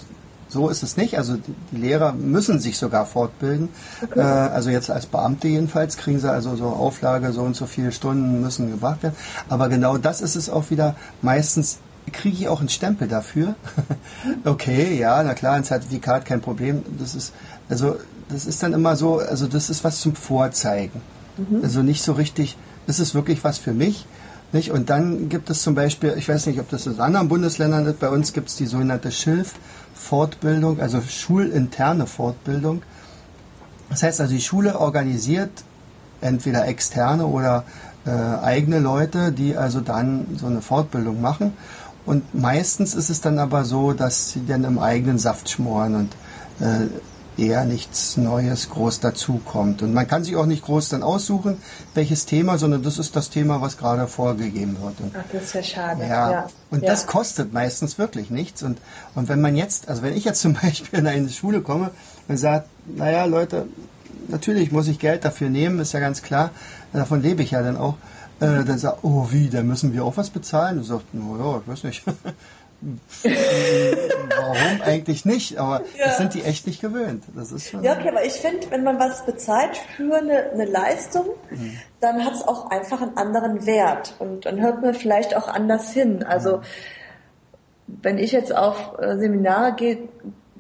[0.50, 1.18] so ist es nicht.
[1.18, 3.70] Also die Lehrer müssen sich sogar fortbilden.
[4.04, 4.20] Okay.
[4.20, 7.92] Äh, also jetzt als Beamte jedenfalls kriegen sie also so Auflage, so und so viele
[7.92, 9.16] Stunden müssen gebracht werden.
[9.50, 10.96] Aber genau das ist es auch wieder.
[11.22, 11.80] Meistens
[12.14, 13.56] kriege ich auch einen Stempel dafür.
[14.46, 16.84] okay, ja, na klar, ein Zertifikat, kein Problem.
[16.98, 17.34] Das ist,
[17.70, 17.98] also,
[18.30, 21.02] das ist dann immer so, also das ist was zum Vorzeigen.
[21.38, 21.62] Mhm.
[21.64, 24.06] Also nicht so richtig, ist wirklich was für mich.
[24.54, 24.72] Nicht?
[24.72, 28.00] Und dann gibt es zum Beispiel, ich weiß nicht, ob das in anderen Bundesländern ist,
[28.00, 29.56] bei uns gibt es die sogenannte Schilf.
[29.94, 32.82] Fortbildung, also schulinterne Fortbildung.
[33.90, 35.52] Das heißt also, die Schule organisiert
[36.22, 37.66] entweder externe oder
[38.06, 41.54] äh, eigene Leute, die also dann so eine Fortbildung machen.
[42.06, 46.14] Und meistens ist es dann aber so, dass sie dann im eigenen Saft schmoren und
[46.66, 46.88] äh,
[47.38, 49.82] eher nichts Neues groß dazukommt.
[49.82, 51.58] Und man kann sich auch nicht groß dann aussuchen,
[51.94, 55.00] welches Thema, sondern das ist das Thema, was gerade vorgegeben wird.
[55.00, 56.02] Und, Ach, das ist ja schade.
[56.02, 56.32] Ja.
[56.32, 56.48] ja.
[56.72, 56.90] Und ja.
[56.90, 58.64] das kostet meistens wirklich nichts.
[58.64, 58.80] Und,
[59.16, 61.92] und wenn man jetzt, also wenn ich jetzt zum Beispiel in eine Schule komme
[62.28, 63.68] und sage, naja, Leute,
[64.28, 66.52] natürlich muss ich Geld dafür nehmen, ist ja ganz klar,
[66.94, 67.96] davon lebe ich ja dann auch.
[68.40, 70.78] Äh, dann sagt, oh wie, da müssen wir auch was bezahlen?
[70.78, 72.04] Und sagt, oh ja, ich weiß nicht.
[72.80, 75.58] Warum eigentlich nicht?
[75.58, 76.06] Aber ja.
[76.06, 77.24] das sind die echt nicht gewöhnt.
[77.36, 80.66] Das ist schon ja, okay, aber ich finde, wenn man was bezahlt für eine, eine
[80.66, 81.78] Leistung, mhm.
[82.00, 85.92] dann hat es auch einfach einen anderen Wert und dann hört man vielleicht auch anders
[85.92, 86.24] hin.
[86.24, 86.62] Also mhm.
[87.88, 90.10] wenn ich jetzt auf äh, Seminare gehe,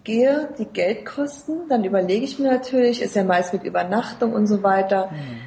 [0.03, 4.47] gehe, die Geld kosten, dann überlege ich mir natürlich, ist ja meist mit Übernachtung und
[4.47, 5.12] so weiter.
[5.12, 5.38] Mhm.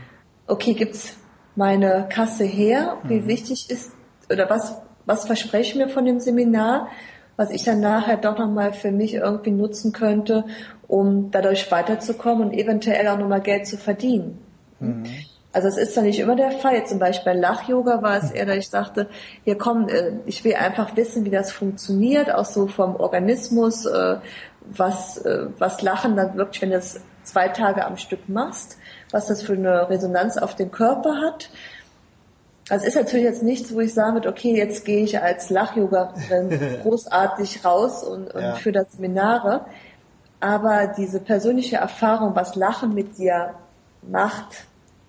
[0.46, 1.16] Okay, gibt's
[1.56, 2.98] meine Kasse her?
[3.02, 3.26] Wie mhm.
[3.26, 3.90] wichtig ist
[4.30, 4.76] oder was
[5.11, 6.88] was verspreche ich mir von dem Seminar,
[7.37, 10.44] was ich dann nachher doch nochmal für mich irgendwie nutzen könnte,
[10.87, 14.38] um dadurch weiterzukommen und eventuell auch nochmal Geld zu verdienen.
[14.79, 15.05] Mhm.
[15.53, 16.87] Also es ist dann nicht immer der Fall.
[16.87, 19.09] Zum Beispiel bei Lach-Yoga war es eher, dass ich sagte,
[19.44, 24.18] hier komm, äh, ich will einfach wissen, wie das funktioniert, auch so vom Organismus, äh,
[24.61, 28.79] was, äh, was Lachen dann wirklich, wenn du es zwei Tage am Stück machst,
[29.11, 31.51] was das für eine Resonanz auf den Körper hat
[32.70, 36.78] also ist natürlich jetzt nichts, wo ich sagen würde, okay, jetzt gehe ich als Lachyogerin
[36.83, 38.54] großartig raus und, und ja.
[38.54, 39.66] für das Seminare.
[40.38, 43.54] Aber diese persönliche Erfahrung, was Lachen mit dir
[44.02, 44.64] macht,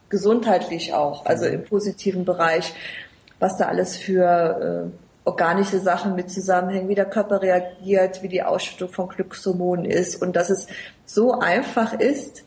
[0.10, 2.74] gesundheitlich auch, also im positiven Bereich,
[3.40, 8.44] was da alles für äh, organische Sachen mit zusammenhängen, wie der Körper reagiert, wie die
[8.44, 10.68] Ausschüttung von Glückshormonen ist und dass es
[11.06, 12.44] so einfach ist,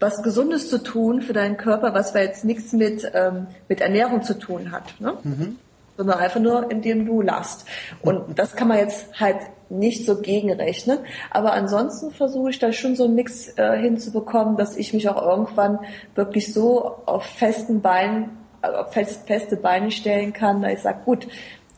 [0.00, 4.38] was Gesundes zu tun für deinen Körper, was jetzt nichts mit, ähm, mit Ernährung zu
[4.38, 5.00] tun hat.
[5.00, 5.14] Ne?
[5.22, 5.58] Mhm.
[5.96, 7.66] Sondern einfach nur, indem du lachst.
[8.02, 9.36] Und das kann man jetzt halt
[9.70, 10.98] nicht so gegenrechnen.
[11.30, 15.22] Aber ansonsten versuche ich da schon so einen Mix äh, hinzubekommen, dass ich mich auch
[15.22, 15.78] irgendwann
[16.14, 18.30] wirklich so auf festen Beinen,
[18.60, 21.28] also auf fest, feste Beine stellen kann, da ich sage, gut,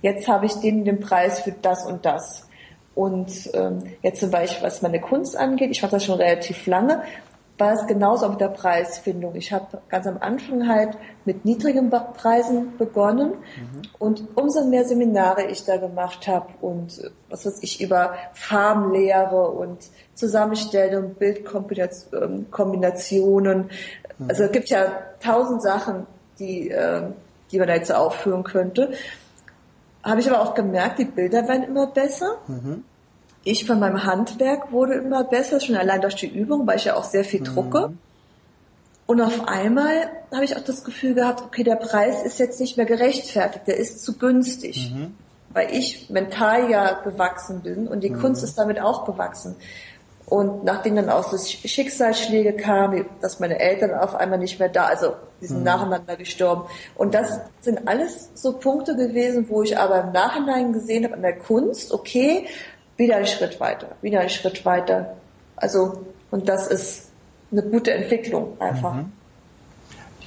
[0.03, 2.47] jetzt habe ich den, den Preis für das und das.
[2.95, 7.03] Und ähm, jetzt zum Beispiel, was meine Kunst angeht, ich mache das schon relativ lange
[7.59, 9.35] war es genauso mit der Preisfindung.
[9.35, 13.83] Ich habe ganz am Anfang halt mit niedrigen Preisen begonnen mhm.
[13.99, 19.79] und umso mehr Seminare ich da gemacht habe und was weiß ich über Farbenlehre und
[20.15, 23.71] Zusammenstellung, Bildkombinationen.
[24.19, 24.29] Mhm.
[24.29, 24.93] Also es gibt ja
[25.23, 26.07] tausend Sachen,
[26.39, 27.15] die, ähm,
[27.51, 28.93] die man da jetzt aufführen könnte.
[30.03, 32.37] Habe ich aber auch gemerkt, die Bilder werden immer besser.
[32.49, 32.85] Mhm
[33.47, 36.97] ich von meinem Handwerk wurde immer besser, schon allein durch die Übung, weil ich ja
[36.97, 37.89] auch sehr viel drucke.
[37.89, 37.99] Mhm.
[39.07, 42.77] Und auf einmal habe ich auch das Gefühl gehabt, okay, der Preis ist jetzt nicht
[42.77, 45.15] mehr gerechtfertigt, der ist zu günstig, mhm.
[45.51, 48.21] weil ich mental ja gewachsen bin und die mhm.
[48.21, 49.55] Kunst ist damit auch gewachsen.
[50.27, 54.87] Und nachdem dann auch so Schicksalsschläge kamen, dass meine Eltern auf einmal nicht mehr da,
[54.87, 55.65] also die sind mhm.
[55.67, 56.65] nacheinander gestorben.
[56.97, 61.23] Und das sind alles so Punkte gewesen, wo ich aber im Nachhinein gesehen habe an
[61.23, 62.49] der Kunst, okay,
[62.97, 65.17] wieder einen Schritt weiter, wieder einen Schritt weiter.
[65.57, 67.11] Also, und das ist
[67.53, 68.95] eine gute Entwicklung einfach.
[68.95, 69.13] Mhm.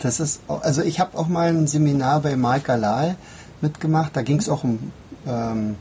[0.02, 3.16] Das ist, also ich habe auch mal ein Seminar bei Mike Alal
[3.60, 4.94] mitgemacht, da ging es auch um
[5.28, 5.76] ähm,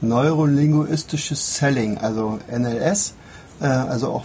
[0.00, 3.14] neurolinguistisches Selling, also NLS
[3.60, 4.24] äh, also auch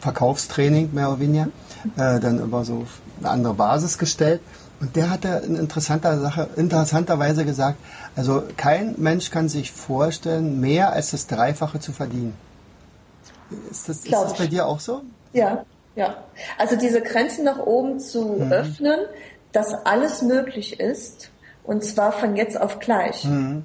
[0.00, 1.48] Verkaufstraining mehr oder weniger,
[1.96, 2.86] äh, dann über so
[3.20, 4.40] eine andere Basis gestellt.
[4.80, 7.78] Und der hatte in interessanter Sache, interessanterweise gesagt,
[8.16, 12.34] also kein Mensch kann sich vorstellen, mehr als das Dreifache zu verdienen.
[13.70, 15.02] Ist das, ist das bei dir auch so?
[15.32, 15.64] Ja,
[15.96, 16.24] ja.
[16.56, 18.52] Also diese Grenzen nach oben zu mhm.
[18.52, 19.00] öffnen,
[19.52, 21.30] dass alles möglich ist,
[21.64, 23.24] und zwar von jetzt auf gleich.
[23.24, 23.64] Mhm.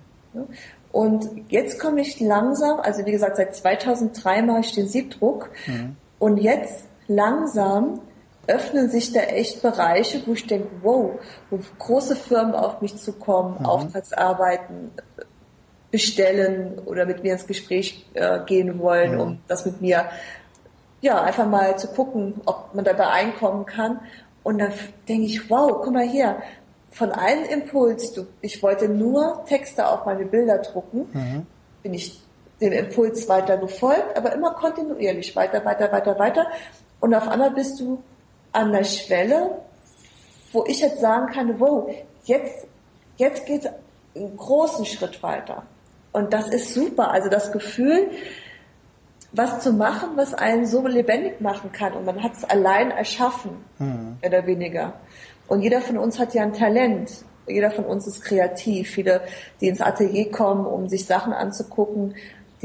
[0.91, 5.49] Und jetzt komme ich langsam, also wie gesagt, seit 2003 mache ich den Siebdruck.
[5.67, 5.95] Mhm.
[6.19, 7.99] Und jetzt langsam
[8.47, 11.11] öffnen sich da echt Bereiche, wo ich denke, wow,
[11.49, 13.65] wo große Firmen auf mich zukommen, mhm.
[13.65, 14.91] Auftragsarbeiten
[15.91, 19.21] bestellen oder mit mir ins Gespräch äh, gehen wollen, mhm.
[19.21, 20.05] um das mit mir
[21.01, 23.99] ja einfach mal zu gucken, ob man dabei einkommen kann.
[24.43, 24.69] Und da
[25.07, 26.37] denke ich, wow, guck mal hier,
[26.91, 31.45] von einem Impuls, du, ich wollte nur Texte auf meine Bilder drucken, mhm.
[31.83, 32.21] bin ich
[32.61, 36.47] dem Impuls weiter gefolgt, aber immer kontinuierlich weiter, weiter, weiter, weiter.
[37.01, 38.01] Und auf einmal bist du
[38.55, 39.61] an der Schwelle,
[40.51, 42.67] wo ich jetzt sagen kann, wow, jetzt,
[43.17, 43.71] jetzt geht es
[44.15, 45.63] einen großen Schritt weiter.
[46.11, 47.11] Und das ist super.
[47.11, 48.09] Also das Gefühl,
[49.33, 51.93] was zu machen, was einen so lebendig machen kann.
[51.93, 54.17] Und man hat es allein erschaffen, mhm.
[54.21, 54.93] mehr oder weniger.
[55.47, 57.11] Und jeder von uns hat ja ein Talent.
[57.47, 58.89] Jeder von uns ist kreativ.
[58.89, 59.21] Viele,
[59.59, 62.15] die ins Atelier kommen, um sich Sachen anzugucken,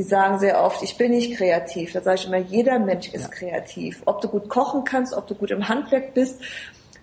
[0.00, 1.92] die sagen sehr oft, ich bin nicht kreativ.
[1.92, 3.28] Da sage ich immer, jeder Mensch ist ja.
[3.28, 4.00] kreativ.
[4.06, 6.40] Ob du gut kochen kannst, ob du gut im Handwerk bist,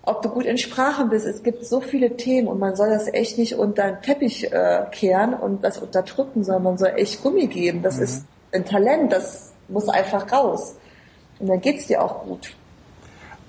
[0.02, 1.24] ob du gut in Sprachen bist.
[1.24, 4.86] Es gibt so viele Themen und man soll das echt nicht unter den Teppich äh,
[4.90, 7.82] kehren und das unterdrücken, sondern man soll echt Gummi geben.
[7.82, 8.02] Das mhm.
[8.02, 10.74] ist ein Talent, das muss einfach raus.
[11.38, 12.56] Und dann geht's dir auch gut.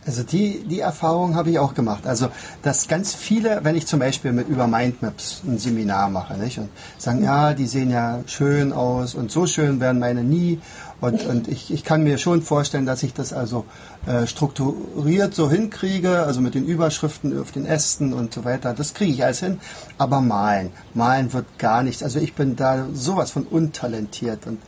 [0.05, 2.07] Also die, die Erfahrung habe ich auch gemacht.
[2.07, 2.29] Also,
[2.62, 6.57] dass ganz viele, wenn ich zum Beispiel mit über Mindmaps ein Seminar mache, nicht?
[6.57, 10.62] Und sagen, ja, die sehen ja schön aus und so schön werden meine nie.
[11.01, 13.65] Und, und ich, ich kann mir schon vorstellen, dass ich das also
[14.05, 18.73] äh, strukturiert so hinkriege, also mit den Überschriften auf den Ästen und so weiter.
[18.73, 19.59] Das kriege ich alles hin.
[19.97, 22.03] Aber malen, malen wird gar nichts.
[22.03, 24.47] Also ich bin da sowas von untalentiert.
[24.47, 24.59] Und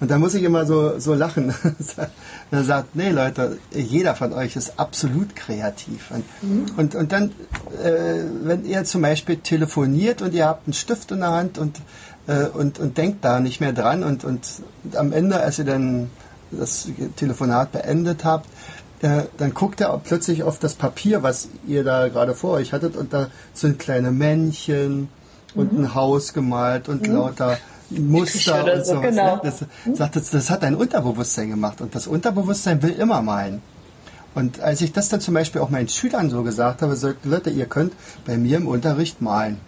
[0.00, 1.54] und da muss ich immer so, so lachen.
[2.50, 6.10] er sagt, nee Leute, jeder von euch ist absolut kreativ.
[6.10, 6.66] Und, mhm.
[6.76, 7.32] und, und dann,
[7.82, 11.80] äh, wenn ihr zum Beispiel telefoniert und ihr habt einen Stift in der Hand und,
[12.26, 14.46] äh, und, und denkt da nicht mehr dran und, und
[14.94, 16.10] am Ende, als ihr dann
[16.50, 18.48] das Telefonat beendet habt,
[19.02, 22.96] äh, dann guckt er plötzlich auf das Papier, was ihr da gerade vor euch hattet
[22.96, 25.08] und da sind kleine Männchen
[25.54, 25.84] und mhm.
[25.84, 27.14] ein Haus gemalt und mhm.
[27.14, 27.58] lauter
[27.90, 29.00] Muster und so.
[29.00, 29.36] Genau.
[29.36, 29.40] Ne?
[29.42, 33.62] Das, sagt, das, das hat dein Unterbewusstsein gemacht und das Unterbewusstsein will immer malen.
[34.34, 37.50] Und als ich das dann zum Beispiel auch meinen Schülern so gesagt habe, sagte Leute,
[37.50, 37.92] ihr könnt
[38.26, 39.58] bei mir im Unterricht malen.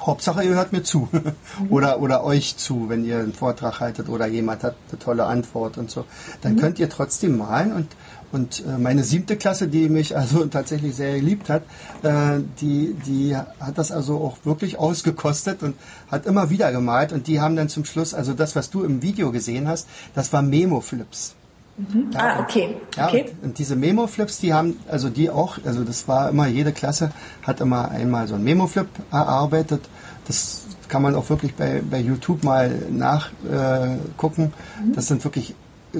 [0.00, 1.08] Hauptsache, ihr hört mir zu.
[1.70, 5.76] oder, oder euch zu, wenn ihr einen Vortrag haltet oder jemand hat eine tolle Antwort
[5.76, 6.06] und so.
[6.40, 6.60] Dann mhm.
[6.60, 7.88] könnt ihr trotzdem malen und
[8.30, 11.62] und äh, meine siebte Klasse, die mich also tatsächlich sehr geliebt hat,
[12.02, 15.76] äh, die, die hat das also auch wirklich ausgekostet und
[16.10, 17.12] hat immer wieder gemalt.
[17.12, 20.32] Und die haben dann zum Schluss, also das, was du im Video gesehen hast, das
[20.32, 21.34] war Memo-Flips.
[21.78, 22.10] Mhm.
[22.12, 22.76] Ja, ah, okay.
[22.96, 23.30] Ja, okay.
[23.40, 27.12] Und, und, diese Memo-Flips, die haben, also die auch, also das war immer, jede Klasse
[27.42, 29.88] hat immer einmal so ein Memo-Flip erarbeitet.
[30.26, 34.52] Das kann man auch wirklich bei, bei YouTube mal nachgucken.
[34.82, 34.92] Äh, mhm.
[34.94, 35.54] Das sind wirklich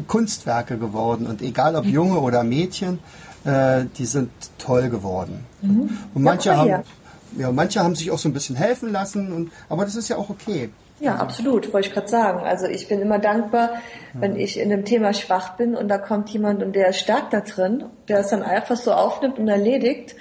[0.07, 1.27] Kunstwerke geworden.
[1.27, 2.99] Und egal ob Junge oder Mädchen,
[3.45, 5.47] äh, die sind toll geworden.
[5.63, 5.99] Mhm.
[6.15, 6.85] Und manche, ja, haben,
[7.37, 10.17] ja, manche haben sich auch so ein bisschen helfen lassen, und, aber das ist ja
[10.17, 10.71] auch okay.
[11.01, 12.41] Ja, absolut, wollte ich gerade sagen.
[12.41, 13.75] Also ich bin immer dankbar,
[14.15, 17.31] wenn ich in einem Thema schwach bin und da kommt jemand und der ist stark
[17.31, 20.17] da drin, der es dann einfach so aufnimmt und erledigt.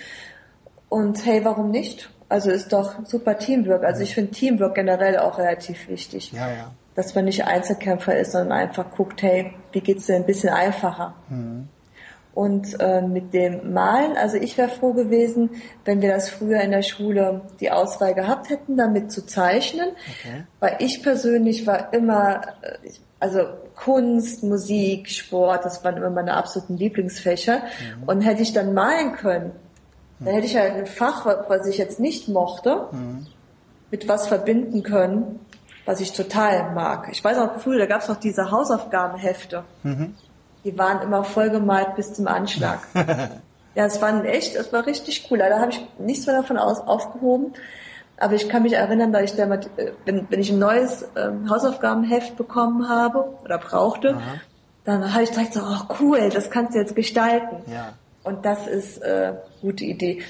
[0.87, 2.11] Und hey, warum nicht?
[2.29, 3.83] Also ist doch super Teamwork.
[3.83, 6.31] Also ich finde Teamwork generell auch relativ wichtig.
[6.31, 10.25] Ja, ja dass man nicht Einzelkämpfer ist, sondern einfach guckt, hey, wie geht's dir ein
[10.25, 11.13] bisschen einfacher?
[11.29, 11.69] Mhm.
[12.33, 15.51] Und äh, mit dem Malen, also ich wäre froh gewesen,
[15.85, 19.89] wenn wir das früher in der Schule die Auswahl gehabt hätten, damit zu zeichnen.
[19.89, 20.43] Okay.
[20.59, 23.41] Weil ich persönlich war immer, äh, also
[23.75, 27.57] Kunst, Musik, Sport, das waren immer meine absoluten Lieblingsfächer.
[27.57, 28.03] Mhm.
[28.07, 29.51] Und hätte ich dann malen können,
[30.19, 33.27] dann hätte ich halt ein Fach, was ich jetzt nicht mochte, mhm.
[33.91, 35.39] mit was verbinden können,
[35.87, 37.07] was ich total mag.
[37.11, 39.63] Ich weiß auch früher, da gab es noch diese Hausaufgabenhefte.
[39.81, 40.13] Mhm
[40.67, 42.79] die waren immer vollgemalt bis zum Anschlag.
[43.75, 45.37] ja, es waren echt, es war richtig cool.
[45.37, 47.53] Leider habe ich nichts mehr davon aus, aufgehoben.
[48.17, 51.49] Aber ich kann mich erinnern, dass ich damals, äh, wenn, wenn ich ein neues ähm,
[51.49, 54.41] Hausaufgabenheft bekommen habe oder brauchte, Aha.
[54.83, 57.71] dann habe ich direkt so, oh cool, das kannst du jetzt gestalten.
[57.71, 57.93] Ja.
[58.23, 60.21] Und das ist äh, gute Idee.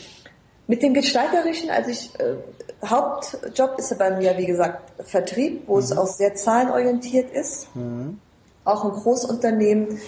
[0.68, 2.36] Mit dem Gestalterischen, also ich, äh,
[2.86, 5.80] Hauptjob ist ja bei mir, wie gesagt, Vertrieb, wo mhm.
[5.80, 7.74] es auch sehr zahlenorientiert ist.
[7.76, 8.20] Mhm.
[8.66, 10.00] Auch ein Großunternehmen,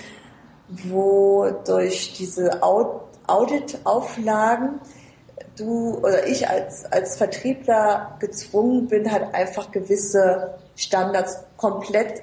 [0.90, 4.82] wo durch diese Audit-Auflagen
[5.56, 12.22] du oder ich als, als Vertriebler gezwungen bin, halt einfach gewisse Standards komplett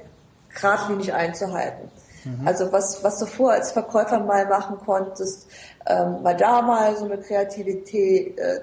[0.54, 1.90] geradlinig einzuhalten.
[2.26, 2.46] Mhm.
[2.46, 5.48] Also was, was du vorher als Verkäufer mal machen konntest,
[5.86, 8.60] ähm, mal da mal so eine Kreativität, äh,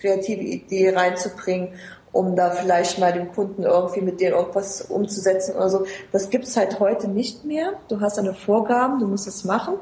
[0.00, 1.74] kreative Idee reinzubringen
[2.16, 5.86] um da vielleicht mal dem Kunden irgendwie mit denen irgendwas umzusetzen oder so.
[6.12, 7.74] Das gibt's halt heute nicht mehr.
[7.88, 9.74] Du hast eine Vorgaben, du musst es machen.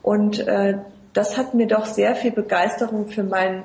[0.00, 0.78] Und äh,
[1.12, 3.64] das hat mir doch sehr viel Begeisterung für meinen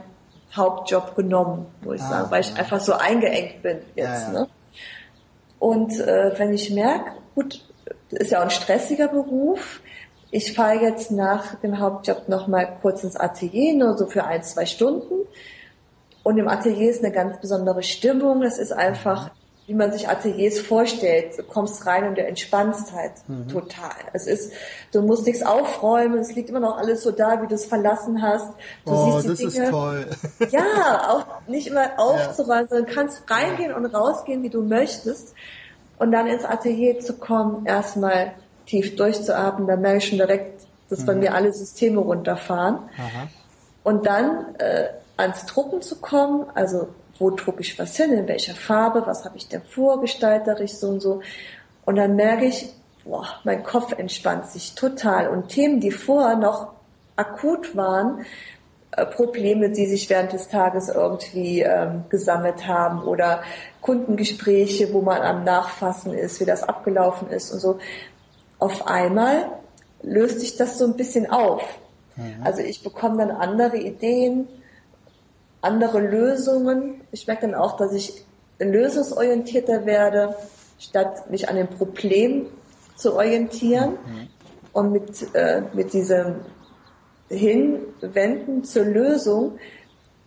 [0.56, 4.28] Hauptjob genommen, muss ich ah, sagen, weil ich einfach so eingeengt bin jetzt.
[4.28, 4.40] Ja, ja.
[4.40, 4.48] Ne?
[5.60, 7.64] Und äh, wenn ich merke, gut,
[8.12, 9.82] ist ja auch ein stressiger Beruf,
[10.30, 14.66] ich fahre jetzt nach dem Hauptjob nochmal kurz ins Atelier, nur so für ein, zwei
[14.66, 15.26] Stunden
[16.28, 18.44] und im Atelier ist eine ganz besondere Stimmung.
[18.44, 19.30] Es ist einfach,
[19.66, 21.38] wie man sich Ateliers vorstellt.
[21.38, 23.48] Du kommst rein und du entspannst halt mhm.
[23.48, 23.96] total.
[24.12, 24.52] Es ist,
[24.92, 26.20] du musst nichts aufräumen.
[26.20, 28.50] Es liegt immer noch alles so da, wie du es verlassen hast.
[28.86, 30.06] Du oh, siehst die das Dinge, ist toll.
[30.52, 32.76] ja, auch nicht immer aufzuräumen, ja.
[32.76, 35.34] sondern kannst reingehen und rausgehen, wie du möchtest.
[36.00, 38.34] Und dann ins Atelier zu kommen, erstmal
[38.66, 41.06] tief durchzuatmen, da merke ich schon direkt, dass mhm.
[41.06, 42.80] bei mir alle Systeme runterfahren.
[42.98, 43.28] Aha.
[43.84, 48.54] Und dann äh, ans Drucken zu kommen, also wo drucke ich was hin, in welcher
[48.54, 51.22] Farbe, was habe ich denn vorgestalterisch, so und so.
[51.86, 52.70] Und dann merke ich,
[53.04, 55.30] boah, mein Kopf entspannt sich total.
[55.30, 56.74] Und Themen, die vorher noch
[57.16, 58.26] akut waren,
[59.06, 63.42] Probleme, die sich während des Tages irgendwie ähm, gesammelt haben oder
[63.82, 67.78] Kundengespräche, wo man am Nachfassen ist, wie das abgelaufen ist und so.
[68.60, 69.52] Auf einmal
[70.02, 71.62] löst sich das so ein bisschen auf.
[72.16, 72.42] Mhm.
[72.44, 74.48] Also ich bekomme dann andere Ideen,
[75.62, 77.02] andere Lösungen.
[77.12, 78.26] Ich merke dann auch, dass ich
[78.60, 80.36] lösungsorientierter werde,
[80.80, 82.48] statt mich an dem Problem
[82.96, 84.28] zu orientieren mhm.
[84.74, 86.38] und mit, äh, mit diesem
[87.30, 89.60] Hinwenden zur Lösung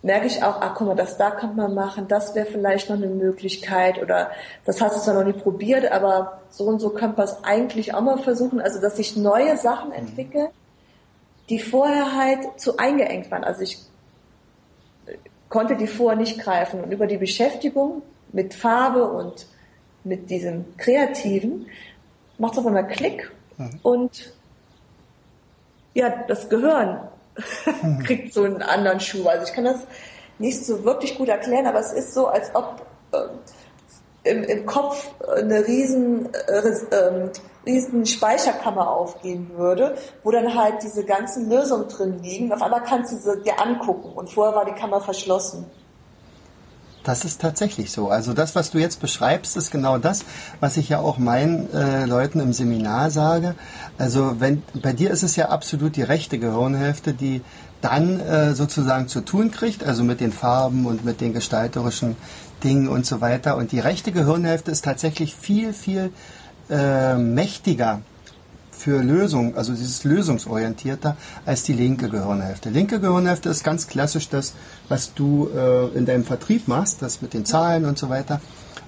[0.03, 2.97] merke ich auch, ach guck mal, das da kann man machen, das wäre vielleicht noch
[2.97, 4.31] eine Möglichkeit oder
[4.65, 7.93] das hast du zwar noch nie probiert, aber so und so könnte man es eigentlich
[7.93, 8.59] auch mal versuchen.
[8.59, 9.95] Also dass ich neue Sachen mhm.
[9.95, 10.49] entwickle,
[11.49, 13.43] die vorher halt zu eingeengt waren.
[13.43, 13.77] Also ich
[15.49, 16.81] konnte die vorher nicht greifen.
[16.81, 19.45] Und über die Beschäftigung mit Farbe und
[20.03, 21.67] mit diesem Kreativen
[22.39, 23.79] macht es auf einmal Klick mhm.
[23.83, 24.33] und
[25.93, 27.07] ja, das Gehirn
[28.05, 29.27] kriegt so einen anderen Schuh.
[29.27, 29.79] Also ich kann das
[30.39, 35.09] nicht so wirklich gut erklären, aber es ist so, als ob äh, im, im Kopf
[35.35, 37.29] eine riesen, äh, äh,
[37.65, 42.51] riesen Speicherkammer aufgehen würde, wo dann halt diese ganzen Lösungen drin liegen.
[42.51, 45.65] Auf einmal kannst du sie dir angucken und vorher war die Kammer verschlossen.
[47.03, 48.09] Das ist tatsächlich so.
[48.09, 50.23] Also das, was du jetzt beschreibst, ist genau das,
[50.59, 53.55] was ich ja auch meinen äh, Leuten im Seminar sage.
[53.97, 57.41] Also wenn bei dir ist es ja absolut die rechte Gehirnhälfte, die
[57.81, 62.15] dann äh, sozusagen zu tun kriegt, also mit den Farben und mit den gestalterischen
[62.63, 63.57] Dingen und so weiter.
[63.57, 66.11] Und die rechte Gehirnhälfte ist tatsächlich viel, viel
[66.69, 68.01] äh, mächtiger
[68.81, 71.15] für Lösung, also dieses lösungsorientierter
[71.45, 72.71] als die linke Gehirnhälfte.
[72.71, 74.53] Linke Gehirnhälfte ist ganz klassisch das,
[74.89, 78.41] was du äh, in deinem Vertrieb machst, das mit den Zahlen und so weiter.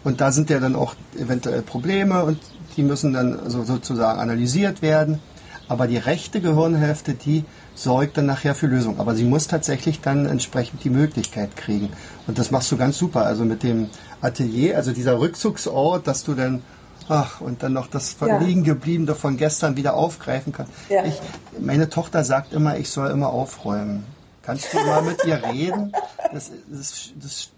[0.04, 2.40] Und da sind ja dann auch eventuell Probleme und
[2.76, 5.20] die müssen dann also sozusagen analysiert werden.
[5.68, 9.00] Aber die rechte Gehirnhälfte, die sorgt dann nachher für Lösung.
[9.00, 11.90] Aber sie muss tatsächlich dann entsprechend die Möglichkeit kriegen.
[12.28, 13.26] Und das machst du ganz super.
[13.26, 13.90] Also mit dem
[14.22, 16.64] Atelier, also dieser Rückzugsort, dass du dann
[17.10, 18.38] Ach, und dann noch das ja.
[18.38, 20.68] liegen gebliebene von gestern wieder aufgreifen kann.
[20.89, 21.20] Ich,
[21.60, 24.06] meine Tochter sagt immer, ich soll immer aufräumen.
[24.43, 25.93] Kannst du mal mit ihr reden?
[26.34, 27.51] Das, das, das,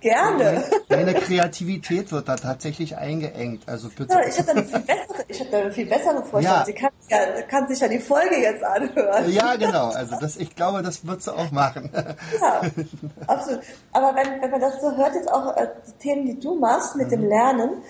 [0.00, 0.62] Gerne.
[0.88, 3.68] Deine Kreativität wird da tatsächlich eingeengt.
[3.68, 4.12] Also bitte.
[4.12, 6.58] Ja, ich habe da eine viel bessere, ich habe da eine viel bessere Vorstellung.
[6.58, 6.64] Ja.
[6.64, 9.32] Sie kann Ja, kann sich ja die Folge jetzt anhören.
[9.32, 9.88] Ja, genau.
[9.88, 11.90] Also das, ich glaube, das wird sie auch machen.
[12.40, 12.60] Ja,
[13.26, 13.62] absolut.
[13.92, 16.94] Aber wenn, wenn man das so hört, jetzt auch äh, die Themen, die du machst
[16.94, 17.10] mit mhm.
[17.10, 17.82] dem Lernen,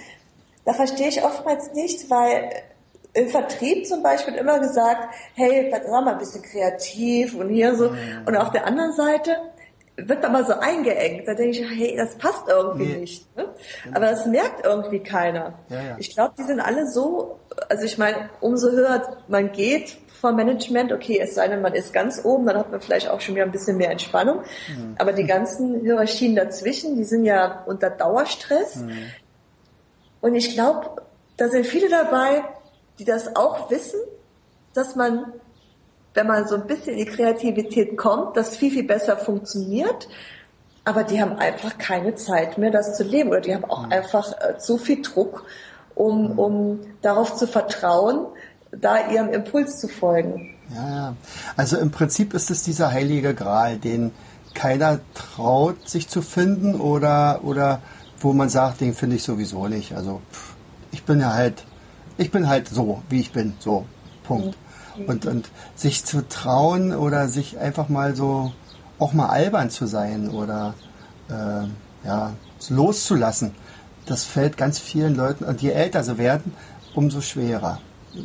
[0.67, 2.51] da verstehe ich oftmals nicht, weil
[3.15, 7.91] im Vertrieb zum Beispiel immer gesagt, hey, sag mal ein bisschen kreativ und hier so.
[7.91, 8.27] Mhm.
[8.27, 9.37] Und auf der anderen Seite
[9.97, 11.27] wird man mal so eingeengt.
[11.27, 12.99] Da denke ich, hey, das passt irgendwie nee.
[12.99, 13.37] nicht.
[13.37, 13.49] Ne?
[13.85, 13.97] Genau.
[13.97, 15.55] Aber das merkt irgendwie keiner.
[15.71, 15.97] Ja, ja.
[15.99, 17.39] Ich glaube, die sind alle so,
[17.71, 21.93] also ich meine, umso höher man geht vom Management, okay, es sei denn, man ist
[21.93, 24.41] ganz oben, dann hat man vielleicht auch schon wieder ein bisschen mehr Entspannung.
[24.69, 24.97] Mhm.
[24.99, 28.77] Aber die ganzen Hierarchien dazwischen, die sind ja unter Dauerstress.
[28.77, 28.99] Mhm.
[30.21, 31.03] Und ich glaube,
[31.37, 32.45] da sind viele dabei,
[32.99, 34.01] die das auch wissen,
[34.75, 35.33] dass man
[36.17, 40.09] wenn man so ein bisschen in die Kreativität kommt, das viel, viel besser funktioniert.
[40.85, 43.31] Aber die haben einfach keine Zeit mehr, das zu leben.
[43.31, 43.93] Oder die haben auch mhm.
[43.93, 45.45] einfach äh, zu viel Druck,
[45.95, 46.39] um, mhm.
[46.39, 48.27] um darauf zu vertrauen,
[48.73, 50.55] da ihrem Impuls zu folgen.
[50.75, 51.17] Ja, ja.
[51.57, 54.13] Also im Prinzip ist es dieser heilige Gral, den
[54.55, 57.83] keiner traut, sich zu finden oder, oder
[58.21, 59.95] wo man sagt, den finde ich sowieso nicht.
[59.95, 60.21] Also
[60.91, 61.65] ich bin ja halt,
[62.17, 63.87] ich bin halt so, wie ich bin, so,
[64.25, 64.57] Punkt.
[65.07, 68.53] Und, und sich zu trauen oder sich einfach mal so
[68.99, 70.73] auch mal albern zu sein oder
[71.29, 72.33] äh, ja,
[72.71, 73.53] loszulassen,
[74.07, 76.55] das fällt ganz vielen Leuten, und je älter sie werden,
[76.95, 77.79] umso schwerer.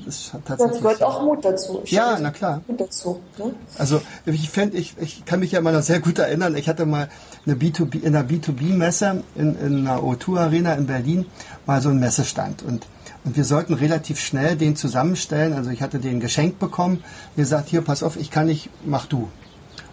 [0.05, 1.81] Das, das gehört auch Mut dazu.
[1.83, 2.61] Ich ja, na klar.
[2.67, 3.53] Mut dazu, ne?
[3.77, 6.85] Also ich finde, ich, ich kann mich ja immer noch sehr gut erinnern, ich hatte
[6.85, 7.09] mal
[7.45, 11.25] eine B2B, in einer B2B-Messe in, in einer O2 Arena in Berlin
[11.65, 12.85] mal so einen Messestand und
[13.23, 15.53] und wir sollten relativ schnell den zusammenstellen.
[15.53, 17.03] Also ich hatte den geschenkt bekommen.
[17.37, 19.29] Er sagt, hier, pass auf, ich kann nicht, mach du.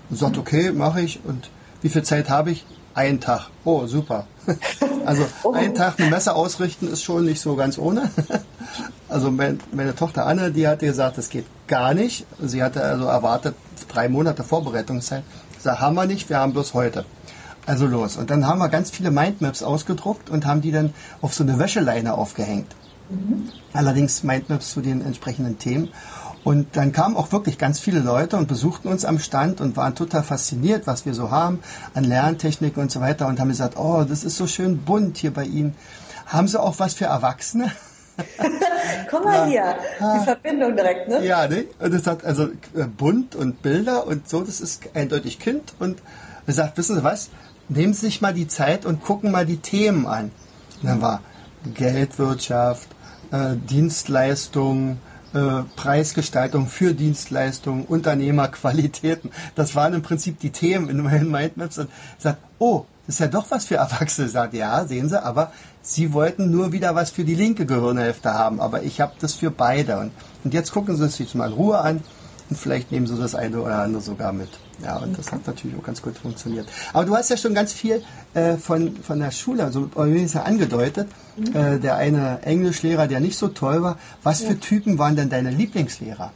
[0.09, 1.21] Und sagt, okay, mache ich.
[1.25, 1.51] Und
[1.83, 2.65] wie viel Zeit habe ich?
[2.99, 3.51] Einen Tag.
[3.65, 4.27] Oh, super.
[5.07, 5.53] Also oh.
[5.53, 8.11] einen Tag eine Messe ausrichten ist schon nicht so ganz ohne.
[9.09, 12.27] Also mein, meine Tochter Anne, die hatte gesagt, das geht gar nicht.
[12.41, 13.55] Sie hatte also erwartet
[13.89, 15.23] drei Monate Vorbereitungszeit.
[15.57, 17.07] Ich sage, haben wir nicht, wir haben bloß heute.
[17.65, 18.17] Also los.
[18.17, 20.93] Und dann haben wir ganz viele Mindmaps ausgedruckt und haben die dann
[21.23, 22.75] auf so eine Wäscheleine aufgehängt.
[23.09, 23.49] Mhm.
[23.73, 25.89] Allerdings Mindmaps zu den entsprechenden Themen.
[26.45, 29.95] Und dann kamen auch wirklich ganz viele Leute und besuchten uns am Stand und waren
[29.95, 31.61] total fasziniert, was wir so haben
[31.95, 35.33] an Lerntechnik und so weiter und haben gesagt, oh, das ist so schön bunt hier
[35.33, 35.75] bei Ihnen.
[36.27, 37.71] Haben Sie auch was für Erwachsene?
[39.11, 39.77] Komm mal ja.
[39.99, 41.25] hier, die Verbindung direkt, ne?
[41.25, 41.67] Ja, ne?
[41.79, 45.75] Und es hat also äh, bunt und Bilder und so, das ist eindeutig Kind.
[45.79, 46.03] Und
[46.47, 47.31] er sagt, wissen Sie was?
[47.69, 50.31] Nehmen Sie sich mal die Zeit und gucken mal die Themen an.
[50.83, 51.23] Und dann war
[51.75, 52.89] Geldwirtschaft,
[53.31, 55.01] äh, Dienstleistungen,
[55.35, 59.31] äh, Preisgestaltung für Dienstleistungen, Unternehmerqualitäten.
[59.55, 63.27] Das waren im Prinzip die Themen in meinen Mindmaps und sagt, oh, das ist ja
[63.27, 64.29] doch was für Erwachsene.
[64.29, 65.53] Sagt, ja, sehen Sie, aber
[65.83, 69.51] Sie wollten nur wieder was für die linke Gehirnhälfte haben, aber ich habe das für
[69.51, 69.99] beide.
[69.99, 70.13] Und,
[70.45, 72.03] und jetzt gucken Sie es sich mal in Ruhe an
[72.51, 74.51] und vielleicht nehmen Sie das eine oder andere sogar mit.
[74.83, 76.69] Ja, und das hat natürlich auch ganz gut funktioniert.
[76.93, 78.03] Aber du hast ja schon ganz viel
[78.35, 81.09] äh, von, von der Schule, also ja angedeutet.
[81.37, 81.57] Mhm.
[81.57, 83.99] Äh, der eine Englischlehrer, der nicht so toll war.
[84.23, 84.49] Was ja.
[84.49, 86.33] für Typen waren denn deine Lieblingslehrer?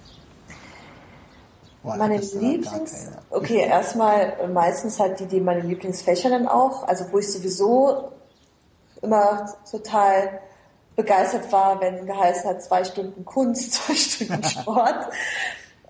[1.83, 3.09] Boah, meine Lieblings...
[3.31, 8.13] Okay, erstmal meistens halt die, die meine Lieblingsfächer dann auch, also wo ich sowieso
[9.03, 10.41] immer total
[10.95, 15.09] begeistert war, wenn geheißen hat, zwei Stunden Kunst, zwei Stunden Sport.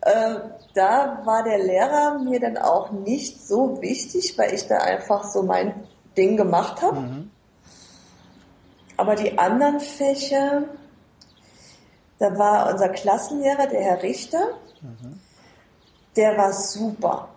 [0.04, 0.38] Ähm,
[0.74, 5.42] da war der Lehrer mir dann auch nicht so wichtig, weil ich da einfach so
[5.42, 5.86] mein
[6.16, 7.00] Ding gemacht habe.
[7.00, 7.30] Mhm.
[8.96, 10.64] Aber die anderen Fächer,
[12.18, 14.48] da war unser Klassenlehrer, der Herr Richter,
[14.80, 15.20] mhm.
[16.16, 17.28] der war super,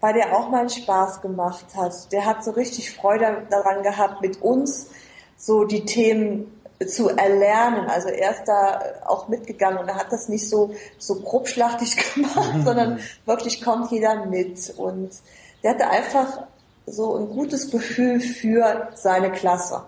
[0.00, 2.12] weil der auch mal einen Spaß gemacht hat.
[2.12, 4.88] Der hat so richtig Freude daran gehabt, mit uns
[5.36, 7.88] so die Themen zu erlernen.
[7.88, 12.54] Also er ist da auch mitgegangen und er hat das nicht so, so grobschlachtig gemacht,
[12.54, 12.64] mhm.
[12.64, 14.72] sondern wirklich kommt jeder mit.
[14.76, 15.10] Und
[15.62, 16.44] der hatte einfach
[16.86, 19.82] so ein gutes Gefühl für seine Klasse.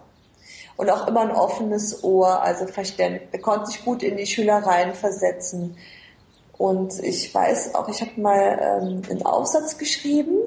[0.76, 3.28] Und auch immer ein offenes Ohr, also Verständnis.
[3.32, 5.76] Er konnte sich gut in die Schülereien versetzen.
[6.56, 10.38] Und ich weiß auch, ich habe mal ähm, einen Aufsatz geschrieben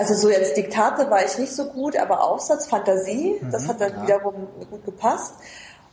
[0.00, 3.82] also so jetzt Diktate war ich nicht so gut, aber Aufsatz, Fantasie, mhm, das hat
[3.82, 4.02] dann ja.
[4.02, 5.34] wiederum gut gepasst.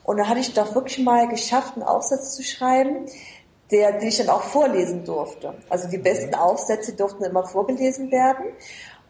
[0.05, 3.07] Und da hatte ich doch wirklich mal geschafft, einen Aufsatz zu schreiben,
[3.69, 5.55] der, den ich dann auch vorlesen durfte.
[5.69, 8.45] Also die besten Aufsätze durften immer vorgelesen werden.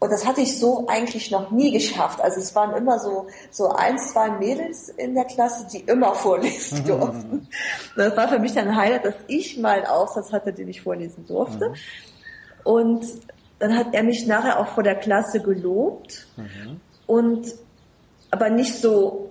[0.00, 2.20] Und das hatte ich so eigentlich noch nie geschafft.
[2.20, 6.84] Also es waren immer so, so ein, zwei Mädels in der Klasse, die immer vorlesen
[6.84, 7.46] durften.
[7.96, 10.82] das war für mich dann ein Highlight, dass ich mal einen Aufsatz hatte, den ich
[10.82, 11.68] vorlesen durfte.
[11.68, 11.74] Mhm.
[12.64, 13.06] Und
[13.58, 16.80] dann hat er mich nachher auch vor der Klasse gelobt mhm.
[17.06, 17.54] und
[18.30, 19.28] aber nicht so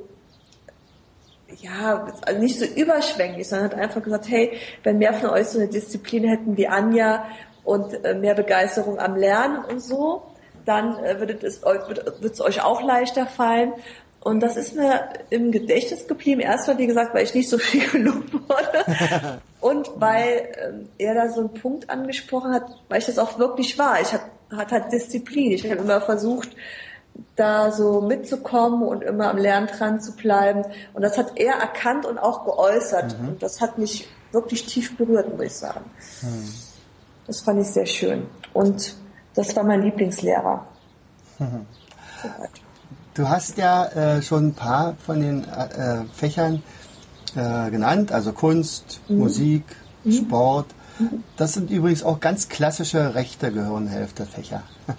[1.61, 5.59] ja, also nicht so überschwänglich, sondern hat einfach gesagt, hey, wenn mehr von euch so
[5.59, 7.25] eine Disziplin hätten wie Anja
[7.63, 10.23] und äh, mehr Begeisterung am Lernen und so,
[10.65, 13.73] dann äh, wird es, wird es euch auch leichter fallen.
[14.22, 16.41] Und das ist mir im Gedächtnis geblieben.
[16.41, 19.41] Erstmal, wie gesagt, weil ich nicht so viel gelobt wurde.
[19.61, 23.78] und weil ähm, er da so einen Punkt angesprochen hat, weil ich das auch wirklich
[23.78, 24.01] war.
[24.01, 25.51] Ich hatte hat halt Disziplin.
[25.51, 26.49] Ich habe immer versucht,
[27.36, 30.63] da so mitzukommen und immer am Lernen dran zu bleiben.
[30.93, 33.20] Und das hat er erkannt und auch geäußert.
[33.20, 33.30] Mhm.
[33.30, 35.86] Und das hat mich wirklich tief berührt, muss ich sagen.
[36.22, 36.53] Mhm.
[37.26, 38.28] Das fand ich sehr schön.
[38.53, 38.95] Und
[39.34, 40.65] das war mein Lieblingslehrer.
[41.39, 41.65] Mhm.
[43.18, 46.61] Du hast ja äh, schon ein paar von den äh, Fächern
[47.36, 49.18] äh, genannt, also Kunst, mhm.
[49.18, 49.63] Musik,
[50.03, 50.11] mhm.
[50.11, 50.68] Sport.
[50.99, 51.24] Mhm.
[51.36, 54.63] Das sind übrigens auch ganz klassische rechte Gehirnhälfte-Fächer.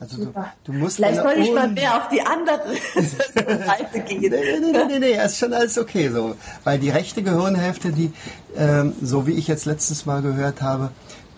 [0.00, 0.34] Also du,
[0.64, 2.60] du, musst Vielleicht soll ich mal mehr auf die andere
[3.64, 4.32] Seite gehen.
[4.32, 6.34] Nee, nee, nee, nee, nee, ist schon alles okay so.
[6.64, 8.12] Weil die rechte Gehirnhälfte, die,
[8.56, 10.90] ähm, so wie ich jetzt letztes Mal gehört habe,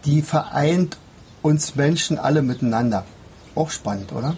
[0.07, 0.97] die vereint
[1.43, 3.05] uns Menschen alle miteinander.
[3.55, 4.35] Auch spannend, oder?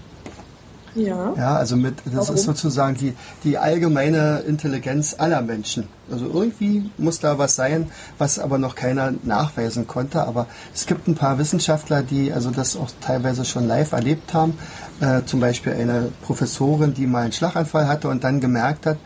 [0.96, 1.34] Ja.
[1.36, 2.34] Ja, also mit, das Warum?
[2.34, 5.88] ist sozusagen die, die allgemeine Intelligenz aller Menschen.
[6.10, 10.26] Also irgendwie muss da was sein, was aber noch keiner nachweisen konnte.
[10.26, 14.58] Aber es gibt ein paar Wissenschaftler, die also das auch teilweise schon live erlebt haben.
[15.00, 18.96] Äh, zum Beispiel eine Professorin, die mal einen Schlaganfall hatte und dann gemerkt hat,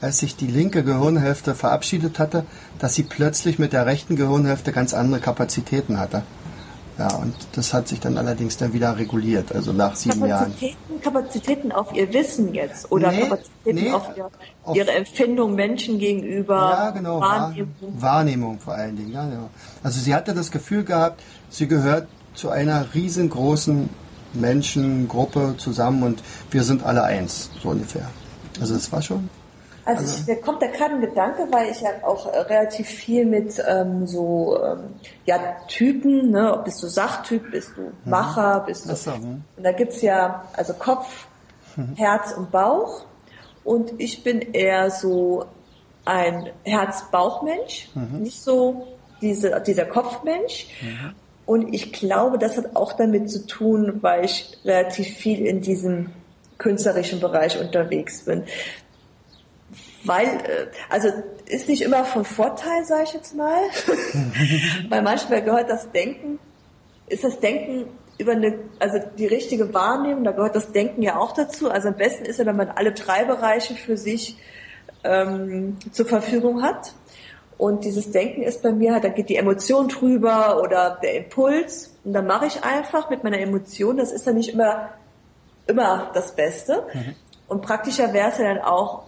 [0.00, 2.44] als sich die linke Gehirnhälfte verabschiedet hatte,
[2.78, 6.22] dass sie plötzlich mit der rechten Gehirnhälfte ganz andere Kapazitäten hatte.
[6.98, 11.00] Ja, und das hat sich dann allerdings dann wieder reguliert, also nach sieben Kapazitäten, Jahren.
[11.00, 14.30] Kapazitäten auf ihr Wissen jetzt oder nee, Kapazitäten nee, auf, ihr,
[14.64, 16.56] auf, ihre Empfindung Menschen gegenüber.
[16.56, 17.20] Ja, genau.
[17.20, 17.72] Wahrnehmung.
[17.80, 19.12] Wahrnehmung vor allen Dingen.
[19.12, 19.48] Ja, ja.
[19.82, 23.88] Also sie hatte das Gefühl gehabt, sie gehört zu einer riesengroßen
[24.34, 28.10] Menschengruppe zusammen und wir sind alle eins, so ungefähr.
[28.60, 29.28] Also das war schon
[29.90, 33.26] also, also, mir kommt da gerade ein Gedanke, weil ich ja auch äh, relativ viel
[33.26, 34.94] mit ähm, so ähm,
[35.26, 35.38] ja,
[35.68, 37.92] Typen, ne, bist du Sachtyp, bist du mhm.
[38.04, 38.94] Macher, bist du.
[38.94, 39.42] So, hm.
[39.56, 41.26] Und da gibt's ja also Kopf,
[41.76, 41.94] mhm.
[41.96, 43.04] Herz und Bauch.
[43.64, 45.44] Und ich bin eher so
[46.04, 48.22] ein Herz-Bauch-Mensch, mhm.
[48.22, 48.86] nicht so
[49.20, 50.68] diese, dieser Kopfmensch.
[50.80, 51.14] Mhm.
[51.46, 56.10] Und ich glaube, das hat auch damit zu tun, weil ich relativ viel in diesem
[56.58, 58.44] künstlerischen Bereich unterwegs bin
[60.04, 61.08] weil, äh, also
[61.46, 63.60] ist nicht immer von Vorteil, sage ich jetzt mal,
[64.88, 66.38] weil manchmal gehört das Denken,
[67.08, 67.86] ist das Denken
[68.18, 71.70] über eine, also die richtige Wahrnehmung, da gehört das Denken ja auch dazu.
[71.70, 74.36] Also am besten ist ja, wenn man alle drei Bereiche für sich
[75.04, 76.94] ähm, zur Verfügung hat.
[77.56, 81.94] Und dieses Denken ist bei mir halt, da geht die Emotion drüber oder der Impuls.
[82.04, 84.90] Und dann mache ich einfach mit meiner Emotion, das ist ja nicht immer,
[85.66, 86.84] immer das Beste.
[86.92, 87.14] Mhm.
[87.48, 89.04] Und praktischer wäre es ja dann auch,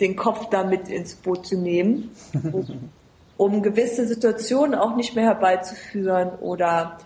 [0.00, 2.10] den Kopf damit ins Boot zu nehmen,
[2.52, 2.90] um,
[3.36, 6.98] um gewisse Situationen auch nicht mehr herbeizuführen oder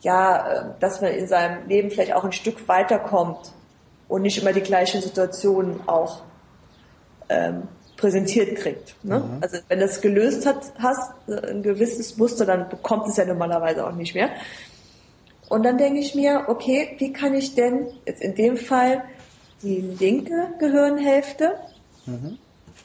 [0.00, 3.52] ja, äh, dass man in seinem Leben vielleicht auch ein Stück weiterkommt
[4.08, 6.22] und nicht immer die gleiche Situation auch
[7.28, 8.96] ähm, präsentiert kriegt.
[9.04, 9.20] Ne?
[9.20, 9.38] Mhm.
[9.40, 13.94] Also wenn das gelöst hat, hast, ein gewisses Muster, dann bekommt es ja normalerweise auch
[13.94, 14.30] nicht mehr.
[15.48, 19.04] Und dann denke ich mir, okay, wie kann ich denn jetzt in dem Fall
[19.62, 21.54] die linke Gehirnhälfte
[22.06, 22.38] mhm.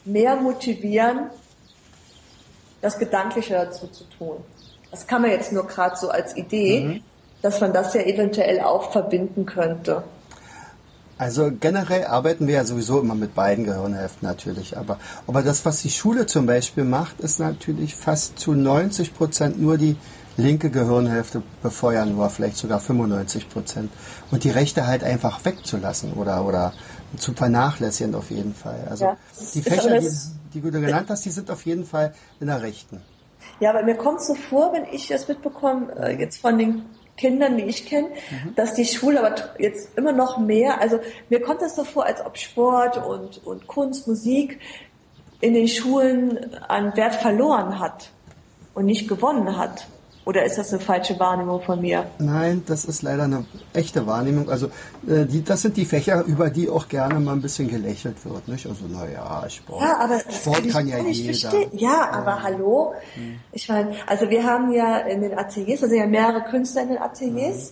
[0.05, 1.29] mehr motivieren,
[2.81, 4.37] das Gedankliche dazu zu tun.
[4.91, 7.03] Das kann man jetzt nur gerade so als Idee, mhm.
[7.41, 10.03] dass man das ja eventuell auch verbinden könnte.
[11.17, 15.81] Also generell arbeiten wir ja sowieso immer mit beiden Gehirnhälften natürlich, aber, aber das, was
[15.81, 19.97] die Schule zum Beispiel macht, ist natürlich fast zu 90 Prozent nur die
[20.37, 23.91] linke Gehirnhälfte befeuern, oder vielleicht sogar 95 Prozent.
[24.29, 26.73] Und die rechte halt einfach wegzulassen oder, oder
[27.15, 28.87] zu vernachlässigen auf jeden Fall.
[28.89, 29.17] Also ja,
[29.53, 30.09] die Fächer, die,
[30.53, 33.01] die, du genannt hast, die sind auf jeden Fall in der rechten.
[33.59, 36.85] Ja, aber mir kommt so vor, wenn ich das mitbekomme, äh, jetzt von den
[37.15, 38.55] Kindern, die ich kenne, mhm.
[38.55, 40.99] dass die Schule aber jetzt immer noch mehr, also
[41.29, 44.59] mir kommt das so vor, als ob Sport und, und Kunst, Musik
[45.39, 48.11] in den Schulen an Wert verloren hat
[48.73, 49.87] und nicht gewonnen hat.
[50.27, 52.05] Oder ist das eine falsche Wahrnehmung von mir?
[52.19, 54.49] Nein, das ist leider eine echte Wahrnehmung.
[54.49, 54.67] Also
[55.07, 58.45] äh, die, das sind die Fächer, über die auch gerne mal ein bisschen gelächelt wird.
[58.49, 58.67] Nicht?
[58.67, 61.33] Also naja, Sport, ja, aber Sport kann, kann ja jeder.
[61.33, 61.69] Verstehen.
[61.71, 62.93] Ja, aber hallo.
[63.13, 63.39] Hm.
[63.53, 66.97] Ich meine, also wir haben ja in den Ateliers, also ja mehrere Künstler in den
[66.97, 67.69] Ateliers.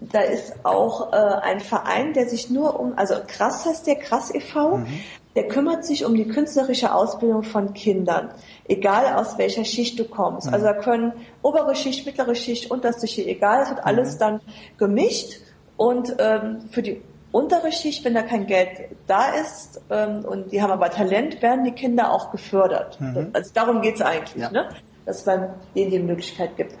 [0.00, 0.08] Hm.
[0.10, 4.34] Da ist auch äh, ein Verein, der sich nur um, also Krass heißt der, Krass
[4.34, 4.86] e.V., mhm
[5.38, 8.30] der kümmert sich um die künstlerische Ausbildung von Kindern,
[8.66, 10.48] egal aus welcher Schicht du kommst.
[10.48, 10.54] Mhm.
[10.54, 11.12] Also da können
[11.42, 14.18] obere Schicht, mittlere Schicht, unterste Schicht, egal, es wird alles mhm.
[14.18, 14.40] dann
[14.78, 15.34] gemischt
[15.76, 18.70] und ähm, für die untere Schicht, wenn da kein Geld
[19.06, 23.00] da ist ähm, und die haben aber Talent, werden die Kinder auch gefördert.
[23.00, 23.28] Mhm.
[23.32, 24.50] Also darum geht's eigentlich, ja.
[24.50, 24.70] ne?
[25.06, 26.74] dass man denen die Möglichkeit gibt.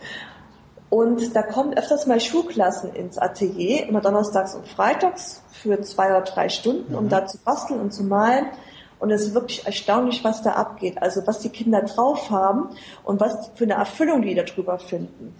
[0.90, 6.22] Und da kommen öfters mal Schulklassen ins Atelier, immer donnerstags und freitags für zwei oder
[6.22, 7.08] drei Stunden, um mhm.
[7.10, 8.46] da zu basteln und zu malen.
[8.98, 11.00] Und es ist wirklich erstaunlich, was da abgeht.
[11.00, 12.70] Also was die Kinder drauf haben
[13.04, 15.36] und was für eine Erfüllung die darüber finden.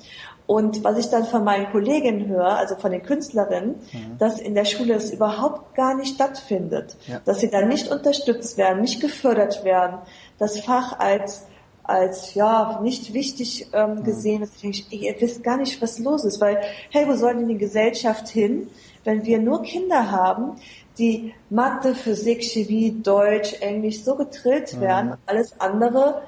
[0.47, 4.19] Und was ich dann von meinen Kolleginnen höre, also von den Künstlerinnen, mhm.
[4.19, 6.97] dass in der Schule es überhaupt gar nicht stattfindet.
[7.07, 7.21] Ja.
[7.25, 9.99] Dass sie dann nicht unterstützt werden, nicht gefördert werden.
[10.39, 11.47] Das Fach als
[11.89, 14.05] als ja nicht wichtig ähm, mhm.
[14.05, 14.51] gesehen wird.
[14.63, 16.61] Ich denke, ihr wisst gar nicht, was los ist, weil
[16.91, 18.69] hey, wo soll denn die Gesellschaft hin,
[19.05, 20.57] wenn wir nur Kinder haben,
[20.99, 24.81] die Mathe, Physik, Chemie, Deutsch, Englisch so getrillt mhm.
[24.81, 25.17] werden, mhm.
[25.27, 26.23] alles andere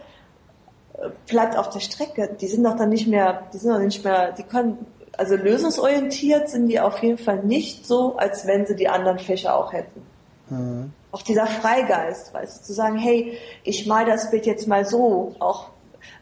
[1.26, 2.36] bleibt auf der Strecke.
[2.40, 4.78] Die sind doch dann nicht mehr, die sind doch nicht mehr, die können,
[5.16, 9.56] also lösungsorientiert sind die auf jeden Fall nicht so, als wenn sie die anderen Fächer
[9.56, 10.02] auch hätten.
[10.48, 10.92] Mhm.
[11.12, 15.34] Auch dieser Freigeist, weißt du, zu sagen, hey, ich mal das Bild jetzt mal so,
[15.40, 15.70] auch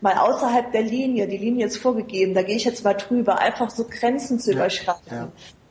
[0.01, 3.71] mal außerhalb der Linie, die Linie ist vorgegeben, da gehe ich jetzt mal drüber, einfach
[3.71, 5.03] so Grenzen zu ja, überschreiten.
[5.11, 5.29] Ja.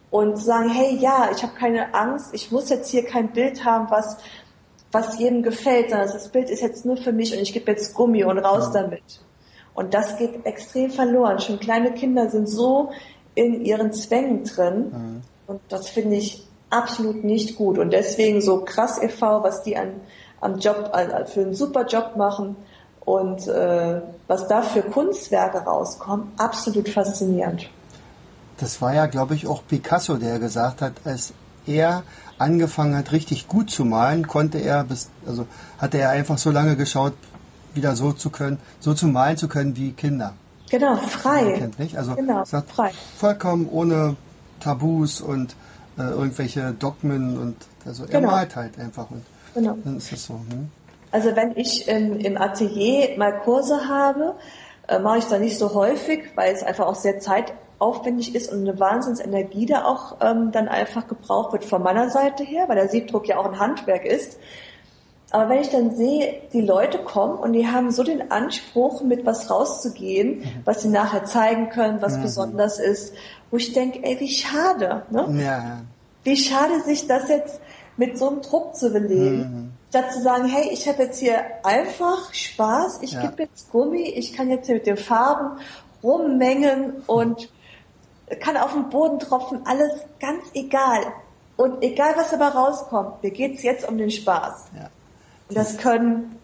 [0.09, 3.65] Und zu sagen, hey, ja, ich habe keine Angst, ich muss jetzt hier kein Bild
[3.65, 4.17] haben, was
[4.91, 7.93] was jedem gefällt, sondern das Bild ist jetzt nur für mich und ich gebe jetzt
[7.93, 8.81] Gummi und raus ja.
[8.81, 9.21] damit.
[9.73, 11.39] Und das geht extrem verloren.
[11.39, 12.91] Schon kleine Kinder sind so
[13.35, 15.21] in ihren Zwängen drin mhm.
[15.45, 17.77] und das finde ich absolut nicht gut.
[17.77, 20.01] Und deswegen so krass e.V., was die an,
[20.41, 20.91] am Job,
[21.25, 22.55] für einen super Job machen
[23.01, 27.69] und äh, was da für Kunstwerke rauskommen, absolut faszinierend.
[28.57, 31.33] Das war ja, glaube ich, auch Picasso, der gesagt hat, als
[31.65, 32.03] er
[32.37, 35.47] angefangen hat, richtig gut zu malen, konnte er bis, also
[35.77, 37.13] hatte er einfach so lange geschaut,
[37.73, 40.33] wieder so zu können, so zu malen zu können wie Kinder.
[40.69, 41.53] Genau, frei.
[41.57, 41.97] Kennt, nicht?
[41.97, 42.91] Also genau, frei.
[43.17, 44.17] vollkommen ohne
[44.59, 45.55] Tabus und
[45.97, 48.31] äh, irgendwelche Dogmen und also er genau.
[48.31, 49.23] malt halt einfach und
[49.53, 49.77] genau.
[49.83, 50.35] dann ist das so.
[50.35, 50.69] Hm?
[51.11, 54.35] Also wenn ich ähm, im Atelier mal Kurse habe,
[54.87, 58.51] äh, mache ich da nicht so häufig, weil es einfach auch sehr zeit aufwendig ist
[58.51, 62.75] und eine Wahnsinnsenergie da auch ähm, dann einfach gebraucht wird von meiner Seite her, weil
[62.75, 64.39] der Siebdruck ja auch ein Handwerk ist.
[65.31, 69.25] Aber wenn ich dann sehe, die Leute kommen und die haben so den Anspruch, mit
[69.25, 70.45] was rauszugehen, mhm.
[70.63, 72.21] was sie nachher zeigen können, was mhm.
[72.21, 73.13] besonders ist,
[73.51, 75.43] wo ich denke, ey, wie schade, ne?
[75.43, 75.81] Ja.
[76.23, 77.59] Wie schade, sich das jetzt
[77.97, 79.39] mit so einem Druck zu belegen.
[79.39, 79.71] Mhm.
[79.89, 83.21] Statt zu sagen, hey, ich habe jetzt hier einfach Spaß, ich ja.
[83.21, 85.59] gebe jetzt Gummi, ich kann jetzt hier mit den Farben
[86.03, 87.49] rummengen und
[88.39, 91.01] kann auf den Boden tropfen, alles ganz egal.
[91.55, 94.65] Und egal, was dabei rauskommt, mir geht's jetzt um den Spaß.
[94.75, 94.89] Ja.
[95.49, 96.39] Das können,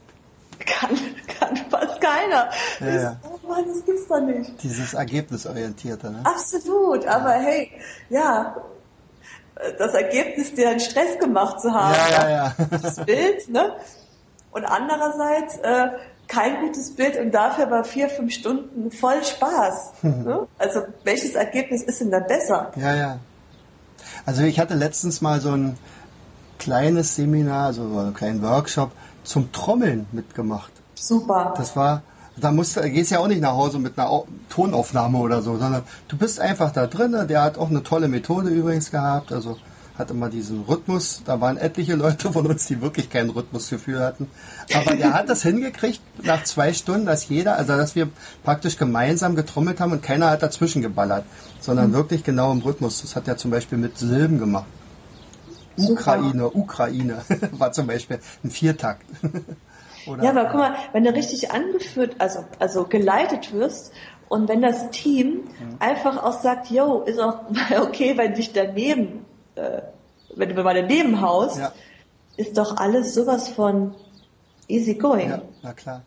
[0.59, 0.97] kann,
[1.39, 2.49] kann fast keiner.
[2.79, 3.17] Ja, ja.
[3.23, 4.51] Oh Mann, das gibt's doch nicht.
[4.63, 6.21] Dieses Ergebnisorientierte, ne?
[6.23, 7.71] Absolut, aber hey,
[8.09, 8.55] ja,
[9.77, 12.55] das Ergebnis, dir einen Stress gemacht zu haben, ja, ja, ja.
[12.69, 13.75] das Bild, ne?
[14.51, 15.89] Und andererseits, äh,
[16.27, 19.91] kein gutes Bild und dafür war vier, fünf Stunden voll Spaß.
[20.01, 20.47] Mhm.
[20.57, 22.71] Also welches Ergebnis ist denn dann besser?
[22.75, 23.19] Ja, ja.
[24.25, 25.77] Also ich hatte letztens mal so ein
[26.63, 28.91] kleines Seminar, so einen kleinen Workshop
[29.23, 30.71] zum Trommeln mitgemacht.
[30.95, 31.53] Super.
[31.57, 32.03] Das war,
[32.37, 36.17] da musst, gehst ja auch nicht nach Hause mit einer Tonaufnahme oder so, sondern du
[36.17, 37.27] bist einfach da drin.
[37.27, 39.33] Der hat auch eine tolle Methode übrigens gehabt.
[39.33, 39.57] Also
[39.97, 41.21] hat immer diesen Rhythmus.
[41.25, 44.27] Da waren etliche Leute von uns, die wirklich kein Rhythmusgefühl hatten.
[44.73, 48.07] Aber der hat das hingekriegt nach zwei Stunden, dass jeder, also dass wir
[48.43, 51.25] praktisch gemeinsam getrommelt haben und keiner hat dazwischen geballert,
[51.59, 51.95] sondern mhm.
[51.95, 53.01] wirklich genau im Rhythmus.
[53.01, 54.65] Das hat er zum Beispiel mit Silben gemacht.
[55.75, 55.93] Super.
[55.93, 57.21] Ukraine, Ukraine
[57.51, 59.05] war zum Beispiel ein Viertakt.
[60.07, 63.93] Oder ja, aber guck mal, wenn du richtig angeführt, also, also geleitet wirst
[64.27, 65.77] und wenn das Team mhm.
[65.79, 67.39] einfach auch sagt, yo, ist auch
[67.81, 69.81] okay, wenn dich daneben äh,
[70.35, 71.71] wenn du bei dem Nebenhaus, ja.
[72.37, 73.95] ist doch alles sowas von
[74.67, 75.29] easy going.
[75.29, 76.03] Ja, na klar.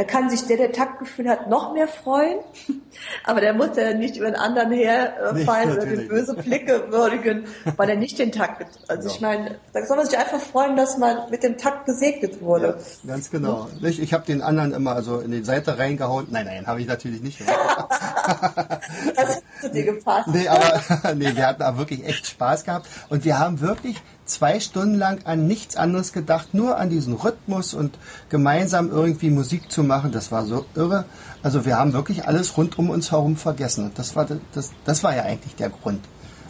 [0.00, 2.38] Da kann sich der, der Taktgefühl hat, noch mehr freuen,
[3.24, 7.44] aber der muss ja nicht über den anderen herfallen oder den böse Blicke würdigen,
[7.76, 8.66] weil er nicht den Takt.
[8.88, 9.12] Also genau.
[9.12, 12.78] ich meine, da soll man sich einfach freuen, dass man mit dem Takt gesegnet wurde.
[13.02, 13.68] Ja, ganz genau.
[13.78, 13.88] Ja.
[13.90, 16.28] Ich, habe den anderen immer so in die Seite reingehauen.
[16.30, 17.38] Nein, nein, habe ich natürlich nicht.
[17.46, 20.28] das hat zu dir gepasst.
[20.28, 20.80] Nee, aber
[21.14, 25.20] nee, wir hatten aber wirklich echt Spaß gehabt und wir haben wirklich zwei Stunden lang
[25.24, 30.12] an nichts anderes gedacht, nur an diesen Rhythmus und gemeinsam irgendwie Musik zu machen.
[30.12, 31.04] Das war so irre.
[31.42, 33.86] Also wir haben wirklich alles rund um uns herum vergessen.
[33.86, 36.00] Und das war, das, das war ja eigentlich der Grund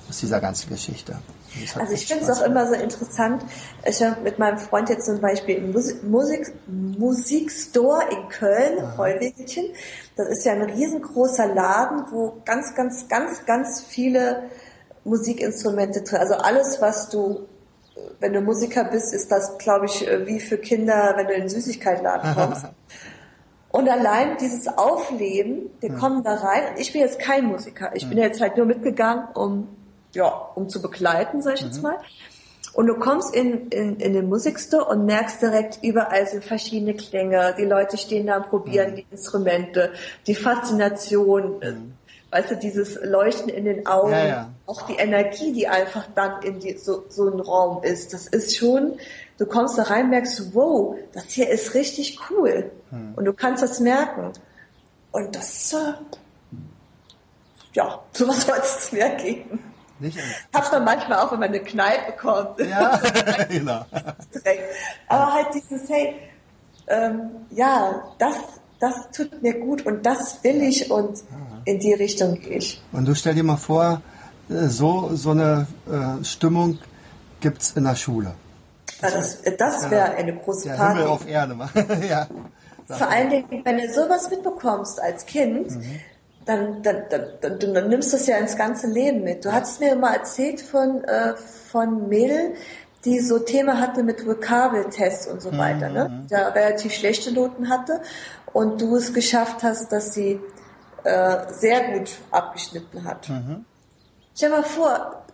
[0.08, 1.16] aus dieser ganzen Geschichte.
[1.76, 3.44] Also ich finde es auch immer so interessant.
[3.84, 9.66] Ich habe mit meinem Freund jetzt zum Beispiel im Musik, Musik, Musikstore in Köln, Heuwegelchen.
[10.16, 14.50] Das ist ja ein riesengroßer Laden, wo ganz, ganz, ganz, ganz viele
[15.04, 16.18] Musikinstrumente drin.
[16.18, 17.46] Also alles, was du,
[18.18, 21.48] wenn du Musiker bist, ist das, glaube ich, wie für Kinder, wenn du in den
[21.48, 22.66] Süßigkeitenladen kommst.
[23.70, 26.74] Und allein dieses Aufleben, wir kommen da rein.
[26.78, 27.92] Ich bin jetzt kein Musiker.
[27.94, 29.68] Ich bin jetzt halt nur mitgegangen, um,
[30.12, 31.96] ja, um zu begleiten, sag ich jetzt mal.
[32.72, 37.54] Und du kommst in, in, in den Musikstore und merkst direkt, überall sind verschiedene Klänge.
[37.58, 39.92] Die Leute stehen da und probieren die Instrumente,
[40.26, 41.92] die Faszination, mhm.
[42.30, 44.50] Weißt du, dieses Leuchten in den Augen, Ja, ja.
[44.66, 48.12] auch die Energie, die einfach dann in die, so, so ein Raum ist.
[48.12, 48.98] Das ist schon,
[49.38, 52.70] du kommst da rein, merkst, wow, das hier ist richtig cool.
[53.16, 54.32] Und du kannst das merken.
[55.12, 55.92] Und das, äh,
[57.72, 59.64] ja, sowas soll es mehr geben.
[59.98, 60.18] Nicht?
[60.54, 62.58] Hat man manchmal auch, wenn man eine Kneipe kommt.
[62.60, 62.96] Ja,
[63.48, 63.84] genau.
[65.08, 66.16] Aber halt dieses, hey,
[66.86, 68.36] ähm, ja, das,
[68.80, 71.22] das tut mir gut und das will ich und
[71.64, 72.82] in die Richtung gehe ich.
[72.92, 74.00] Und du stell dir mal vor,
[74.48, 76.78] äh, so, so eine äh, Stimmung
[77.40, 78.32] gibt's in der Schule.
[79.00, 81.08] Das das wäre eine große Der Himmel Party.
[81.08, 81.56] auf Erde.
[82.08, 82.26] ja.
[82.86, 85.70] Vor allen Dingen, wenn du sowas mitbekommst als Kind,
[86.44, 89.44] dann, dann, dann, dann, dann, nimmst du es ja ins ganze Leben mit.
[89.44, 91.34] Du hattest mir mal erzählt von, äh,
[91.70, 92.54] von Mädel,
[93.04, 96.24] die so Thema hatte mit Vokabeltests und so weiter, ne?
[96.24, 98.02] Die da relativ schlechte Noten hatte
[98.52, 100.40] und du es geschafft hast, dass sie
[101.04, 103.28] äh, sehr gut abgeschnitten hat.
[104.34, 105.24] Stell mal vor,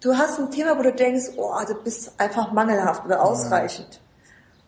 [0.00, 4.00] du hast ein Thema, wo du denkst, oh, du bist einfach mangelhaft oder ausreichend.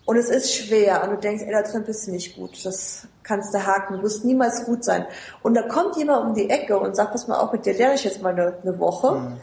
[0.09, 2.65] Und es ist schwer und du denkst, ey, da drin bist du nicht gut.
[2.65, 3.99] Das kannst du haken.
[3.99, 5.07] Du wirst niemals gut sein.
[5.43, 7.95] Und da kommt jemand um die Ecke und sagt, pass mal auf, mit dir lerne
[7.95, 9.39] ich jetzt mal eine, eine Woche.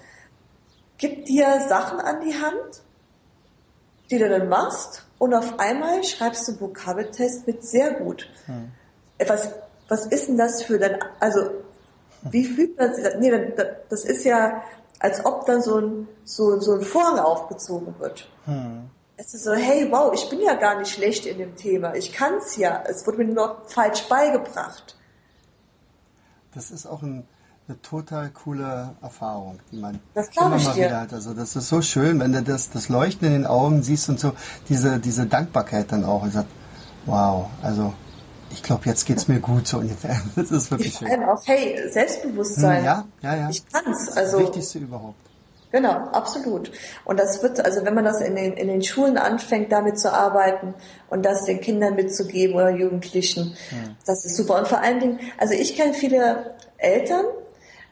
[0.98, 2.82] Gibt dir Sachen an die Hand,
[4.10, 8.30] die du dann machst und auf einmal schreibst du einen Vokabeltest mit sehr gut.
[9.18, 9.50] Äh, Was,
[9.88, 11.50] was ist denn das für dann, also,
[12.24, 13.16] wie fühlt man sich das?
[13.20, 13.32] Nee,
[13.90, 14.64] das- ist ja,
[15.00, 18.28] als ob dann so ein, so, so ein Vorhang aufgezogen wird.
[19.18, 21.94] Es ist so, hey, wow, ich bin ja gar nicht schlecht in dem Thema.
[21.96, 22.84] Ich kann's ja.
[22.88, 24.98] Es wurde mir nur noch falsch beigebracht.
[26.54, 27.28] Das ist auch ein,
[27.68, 30.86] eine total coole Erfahrung, die man Das immer ich mal dir.
[30.86, 31.14] wieder hat.
[31.14, 34.20] Also das ist so schön, wenn du das, das Leuchten in den Augen siehst und
[34.20, 34.34] so
[34.70, 36.50] diese, diese Dankbarkeit dann auch und sagst,
[37.06, 37.94] wow, also
[38.52, 40.22] ich glaube, jetzt geht's mir gut so ungefähr.
[40.36, 41.24] Das ist wirklich Vor schön.
[41.24, 42.78] auch, hey, Selbstbewusstsein.
[42.80, 43.50] Hm, ja, ja, ja.
[43.50, 44.06] Ich kann's.
[44.08, 45.16] Das Also, Wichtigste überhaupt.
[45.72, 46.72] Genau, absolut.
[47.04, 50.14] Und das wird, also wenn man das in den, in den Schulen anfängt, damit zu
[50.14, 50.74] arbeiten
[51.10, 53.58] und das den Kindern mitzugeben oder Jugendlichen,
[54.06, 54.58] das ist super.
[54.60, 57.26] Und vor allen Dingen, also ich kenne viele Eltern,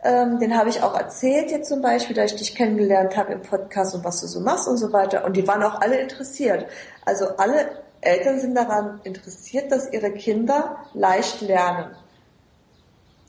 [0.03, 3.41] ähm, den habe ich auch erzählt jetzt zum Beispiel, da ich dich kennengelernt habe im
[3.41, 5.25] Podcast und was du so machst und so weiter.
[5.25, 6.65] Und die waren auch alle interessiert.
[7.05, 11.95] Also alle Eltern sind daran interessiert, dass ihre Kinder leicht lernen.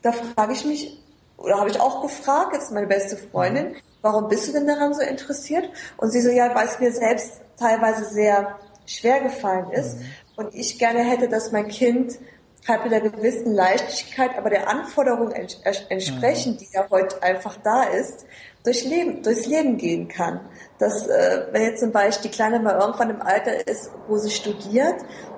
[0.01, 1.01] Da frage ich mich,
[1.37, 5.01] oder habe ich auch gefragt, jetzt meine beste Freundin, warum bist du denn daran so
[5.01, 5.69] interessiert?
[5.97, 9.97] Und sie so, ja, weil es mir selbst teilweise sehr schwer gefallen ist
[10.35, 12.19] und ich gerne hätte, dass mein Kind
[12.67, 15.57] halt mit einer gewissen Leichtigkeit, aber der Anforderung ents
[15.89, 18.25] entsprechend, die ja heute einfach da ist,
[18.63, 20.39] durch Leben, durchs Leben gehen kann.
[20.79, 24.31] Dass, äh, wenn jetzt zum Beispiel die Kleine mal irgendwann im Alter ist, wo sie
[24.31, 24.95] studiert,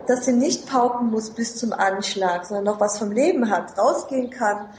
[0.07, 4.29] dass sie nicht pauken muss bis zum Anschlag, sondern noch was vom Leben hat, rausgehen
[4.29, 4.69] kann,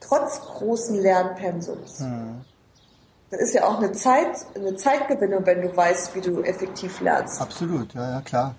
[0.00, 2.02] trotz großen Lernpensums.
[3.30, 7.40] Das ist ja auch eine Zeit, eine Zeitgewinnung, wenn du weißt, wie du effektiv lernst.
[7.40, 8.54] Absolut, ja, ja, klar.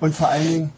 [0.00, 0.72] Und vor allen Dingen,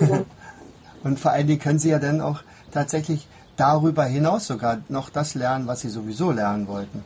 [1.02, 5.34] und vor allen Dingen können sie ja dann auch tatsächlich darüber hinaus sogar noch das
[5.34, 7.04] lernen, was sie sowieso lernen wollten.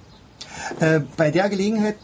[0.78, 1.99] Äh, bei der Gelegenheit,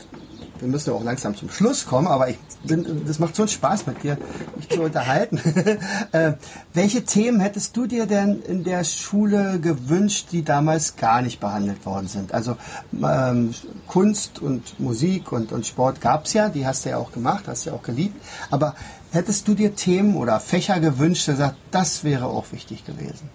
[0.58, 3.48] wir müssen ja auch langsam zum Schluss kommen, aber ich bin, das macht so einen
[3.48, 4.18] Spaß mit dir,
[4.56, 5.38] mich zu unterhalten.
[6.12, 6.34] äh,
[6.72, 11.84] welche Themen hättest du dir denn in der Schule gewünscht, die damals gar nicht behandelt
[11.84, 12.32] worden sind?
[12.32, 12.56] Also
[12.92, 13.54] ähm,
[13.86, 17.66] Kunst und Musik und, und Sport gab's ja, die hast du ja auch gemacht, hast
[17.66, 18.22] du ja auch geliebt.
[18.50, 18.74] Aber
[19.14, 23.30] hättest du dir Themen oder Fächer gewünscht, der sagt, das wäre auch wichtig gewesen?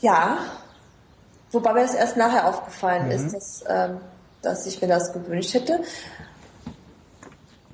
[0.00, 0.38] Ja,
[1.50, 3.98] wobei mir das erst nachher aufgefallen ist, dass, ähm,
[4.42, 5.80] dass ich mir das gewünscht hätte.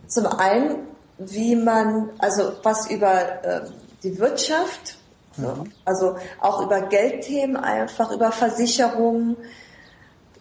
[0.06, 0.86] Zum einen,
[1.18, 3.72] wie man, also was über ähm,
[4.02, 4.98] die Wirtschaft,
[5.36, 9.36] ne, also auch über Geldthemen einfach, über Versicherungen,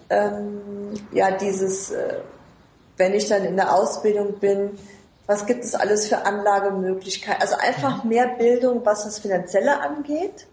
[0.10, 2.20] ähm, ja, dieses, äh,
[2.98, 4.78] wenn ich dann in der Ausbildung bin,
[5.28, 7.42] was gibt es alles für Anlagemöglichkeiten?
[7.42, 10.48] Also einfach mehr Bildung, was das Finanzielle angeht.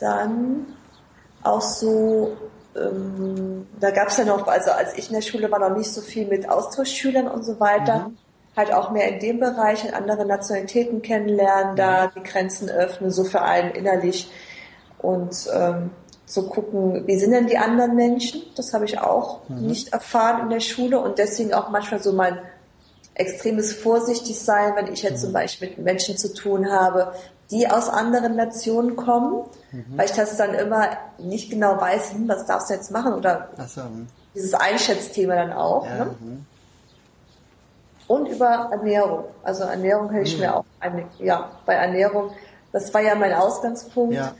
[0.00, 0.66] Dann
[1.42, 2.36] auch so,
[2.76, 5.92] ähm, da gab es ja noch, also als ich in der Schule war, noch nicht
[5.92, 8.10] so viel mit Austauschschülern und so weiter.
[8.56, 13.42] Halt auch mehr in dem Bereich, andere Nationalitäten kennenlernen, da die Grenzen öffnen, so für
[13.42, 14.30] einen innerlich.
[14.98, 15.90] und ähm,
[16.30, 18.42] zu gucken, wie sind denn die anderen Menschen?
[18.54, 19.66] Das habe ich auch mhm.
[19.66, 22.38] nicht erfahren in der Schule und deswegen auch manchmal so mein
[23.14, 25.24] extremes vorsichtig sein, wenn ich jetzt mhm.
[25.24, 27.12] zum Beispiel mit Menschen zu tun habe,
[27.50, 29.84] die aus anderen Nationen kommen, mhm.
[29.96, 33.48] weil ich das dann immer nicht genau weiß, hm, was darfst du jetzt machen oder
[33.66, 33.82] so.
[33.82, 34.06] Hm.
[34.34, 35.84] dieses Einschätzthema dann auch.
[35.84, 36.16] Ja, ne?
[36.20, 36.46] Mhm.
[38.06, 39.24] Und über Ernährung.
[39.42, 40.40] Also Ernährung hätte ich mhm.
[40.42, 42.30] mir auch, eine, ja, bei Ernährung,
[42.72, 44.32] das war ja mein Ausgangspunkt, ja.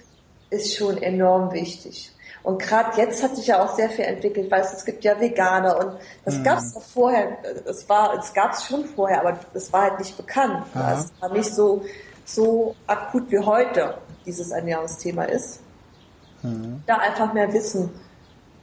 [0.51, 2.13] Ist schon enorm wichtig.
[2.43, 5.79] Und gerade jetzt hat sich ja auch sehr viel entwickelt, weil es, gibt ja Veganer
[5.79, 6.45] und das mhm.
[6.45, 7.37] gab es vorher,
[7.67, 10.65] es war, es gab es schon vorher, aber es war halt nicht bekannt.
[10.75, 11.85] Also es war nicht so,
[12.25, 13.95] so akut wie heute
[14.25, 15.61] dieses Ernährungsthema ist.
[16.43, 16.83] Mhm.
[16.87, 17.91] Da einfach mehr Wissen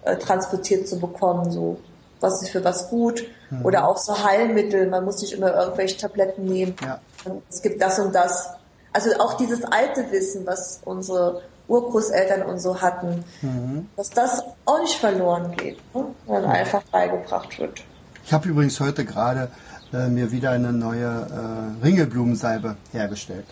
[0.03, 1.77] äh, transportiert zu bekommen, so
[2.19, 3.63] was ist für was gut mhm.
[3.63, 4.87] oder auch so Heilmittel.
[4.87, 6.75] Man muss nicht immer irgendwelche Tabletten nehmen.
[6.81, 6.99] Ja.
[7.47, 8.49] Es gibt das und das.
[8.91, 13.89] Also auch dieses alte Wissen, was unsere Urgroßeltern und so hatten, mhm.
[13.95, 16.05] dass das auch nicht verloren geht, ne?
[16.25, 17.83] sondern einfach beigebracht wird.
[18.25, 19.49] Ich habe übrigens heute gerade
[19.93, 23.45] äh, mir wieder eine neue äh, Ringelblumensalbe hergestellt.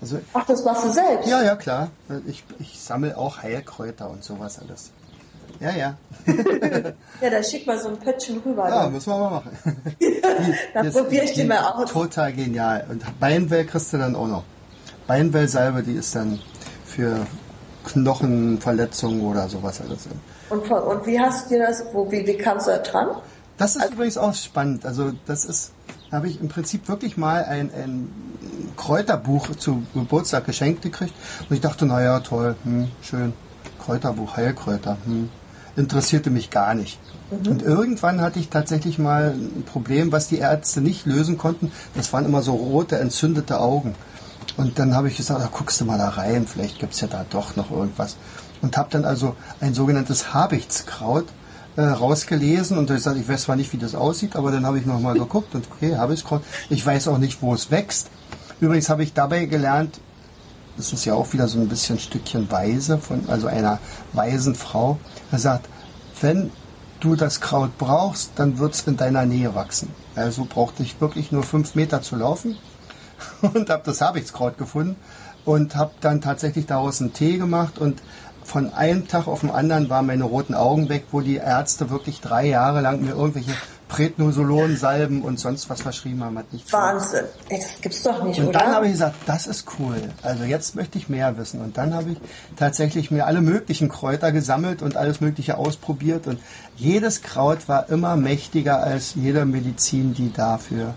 [0.00, 1.28] Also, Ach, das machst du selbst?
[1.28, 1.90] Ja, ja, klar.
[2.26, 4.92] Ich, ich sammle auch Heilkräuter und sowas alles.
[5.58, 5.96] Ja, ja.
[7.20, 8.68] ja, dann schick mal so ein Pöttchen rüber.
[8.68, 8.92] Ja, dann.
[8.92, 9.50] müssen wir mal machen.
[10.74, 11.90] dann probiere ich die mal aus.
[11.90, 12.86] Total genial.
[12.88, 14.44] Und Beinwell kriegst du dann auch noch.
[15.06, 16.40] Beinwellsalbe, die ist dann
[16.90, 17.26] für
[17.84, 20.08] Knochenverletzungen oder sowas alles.
[20.50, 23.08] Und, und wie hast du das, wo, wie, wie kamst du da dran?
[23.56, 24.86] Das ist also, übrigens auch spannend.
[24.86, 25.72] Also das ist,
[26.10, 28.08] habe ich im Prinzip wirklich mal ein, ein
[28.76, 31.14] Kräuterbuch zu Geburtstag geschenkt gekriegt
[31.48, 33.32] und ich dachte, naja, toll, hm, schön,
[33.78, 35.28] Kräuterbuch, Heilkräuter, hm,
[35.76, 36.98] interessierte mich gar nicht.
[37.30, 37.52] Mhm.
[37.52, 41.72] Und irgendwann hatte ich tatsächlich mal ein Problem, was die Ärzte nicht lösen konnten.
[41.94, 43.94] Das waren immer so rote, entzündete Augen.
[44.60, 47.08] Und dann habe ich gesagt, ach, guckst du mal da rein, vielleicht gibt es ja
[47.08, 48.16] da doch noch irgendwas.
[48.60, 51.24] Und habe dann also ein sogenanntes Habichtskraut
[51.76, 54.78] äh, rausgelesen und ich gesagt, ich weiß zwar nicht, wie das aussieht, aber dann habe
[54.78, 56.42] ich nochmal geguckt und okay, Habichtskraut.
[56.68, 58.08] Ich weiß auch nicht, wo es wächst.
[58.60, 59.98] Übrigens habe ich dabei gelernt,
[60.76, 63.78] das ist ja auch wieder so ein bisschen Stückchen Weise von, also einer
[64.12, 64.98] weisen Frau.
[65.32, 65.70] Er sagt,
[66.20, 66.50] wenn
[67.00, 69.88] du das Kraut brauchst, dann wird es in deiner Nähe wachsen.
[70.16, 72.58] Also brauchte ich wirklich nur fünf Meter zu laufen
[73.42, 74.96] und habe das Habichtskraut gefunden
[75.44, 78.02] und habe dann tatsächlich daraus einen Tee gemacht und
[78.42, 82.20] von einem Tag auf den anderen waren meine roten Augen weg, wo die Ärzte wirklich
[82.20, 83.52] drei Jahre lang mir irgendwelche
[83.90, 86.38] Prednisolon, Salben und sonst was verschrieben haben.
[86.38, 87.24] Hat nicht Wahnsinn.
[87.48, 88.58] Ey, das gibt's doch nicht, und oder?
[88.58, 90.00] Und dann habe ich gesagt, das ist cool.
[90.22, 91.60] Also jetzt möchte ich mehr wissen.
[91.60, 92.18] Und dann habe ich
[92.56, 96.26] tatsächlich mir alle möglichen Kräuter gesammelt und alles Mögliche ausprobiert.
[96.28, 96.40] Und
[96.76, 100.94] jedes Kraut war immer mächtiger als jede Medizin, die dafür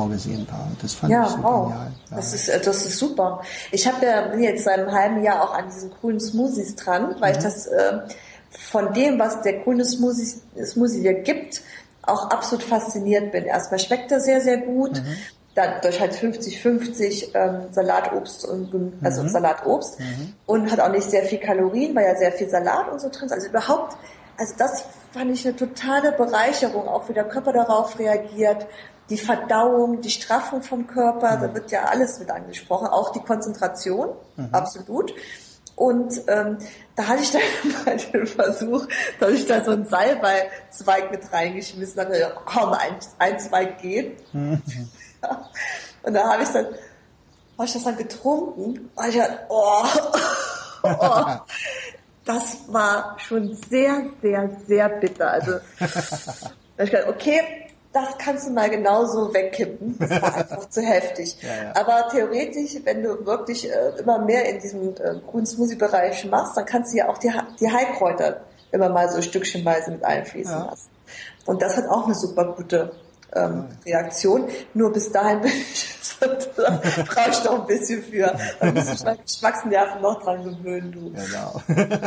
[0.00, 0.68] vorgesehen war.
[0.80, 1.68] Das fand ja, ich so wow.
[1.68, 1.92] genial.
[2.10, 2.16] Ja.
[2.16, 3.42] Das ist, äh, das ist super.
[3.72, 7.16] Ich habe ja bin jetzt seit einem halben Jahr auch an diesen coolen Smoothies dran,
[7.20, 7.38] weil mhm.
[7.38, 7.98] ich das äh,
[8.50, 11.62] von dem, was der grüne Smoothie, Smoothie dir gibt,
[12.02, 13.44] auch absolut fasziniert bin.
[13.44, 14.98] Erstmal schmeckt er sehr, sehr gut.
[15.02, 15.16] Mhm.
[15.54, 19.28] Dadurch halt 50-50 ähm, Salatobst und also mhm.
[19.28, 20.34] Salatobst mhm.
[20.44, 23.24] und hat auch nicht sehr viel Kalorien, weil ja sehr viel Salat und so drin
[23.24, 23.32] ist.
[23.32, 23.96] Also überhaupt,
[24.36, 28.66] also das fand ich eine totale Bereicherung, auch wie der Körper darauf reagiert
[29.08, 31.40] die Verdauung, die Straffung vom Körper, mhm.
[31.42, 34.48] da wird ja alles mit angesprochen, auch die Konzentration, mhm.
[34.52, 35.14] absolut.
[35.76, 36.56] Und ähm,
[36.96, 37.42] da hatte ich dann
[37.84, 38.86] mal den Versuch,
[39.20, 42.18] dass ich da so einen Salbeizweig mit reingeschmissen habe.
[42.18, 44.34] Ja, komm, ein, ein Zweig geht.
[44.34, 44.62] Mhm.
[46.02, 48.90] Und da habe ich dann, habe ich das dann getrunken.
[48.94, 49.84] Und ich dachte, oh,
[50.82, 51.24] oh,
[52.24, 55.30] das war schon sehr, sehr, sehr bitter.
[55.30, 57.65] Also, da habe ich gedacht, okay,
[57.96, 59.96] das kannst du mal genauso wegkippen.
[59.98, 61.36] Das war einfach zu heftig.
[61.40, 61.72] Ja, ja.
[61.74, 66.66] Aber theoretisch, wenn du wirklich äh, immer mehr in diesem äh, grünen Smoothie-Bereich machst, dann
[66.66, 70.66] kannst du ja auch die, die Heilkräuter immer mal so stückchenweise mit einfließen ja.
[70.66, 70.90] lassen.
[71.46, 72.92] Und das hat auch eine super gute
[73.34, 74.48] ähm, Reaktion.
[74.74, 75.40] Nur bis dahin
[76.20, 78.34] brauche ich noch ein bisschen für.
[78.60, 81.12] Da muss ich meine Geschmacksnerven noch dran gewöhnen, du.
[81.12, 81.62] Genau.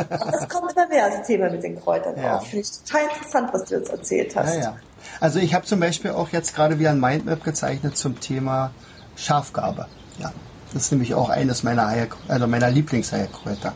[0.08, 2.36] Aber das kommt immer mehr als Thema mit den Kräutern ja.
[2.36, 2.42] auch.
[2.42, 4.54] Finde ich total interessant, was du jetzt erzählt hast.
[4.56, 4.76] Ja, ja.
[5.20, 8.72] Also ich habe zum Beispiel auch jetzt gerade wieder ein Mindmap gezeichnet zum Thema
[9.16, 9.86] Schafgabe.
[10.18, 10.32] Ja,
[10.72, 13.74] das ist nämlich auch eines meiner, Heil also meiner Lieblingsheilkräuter.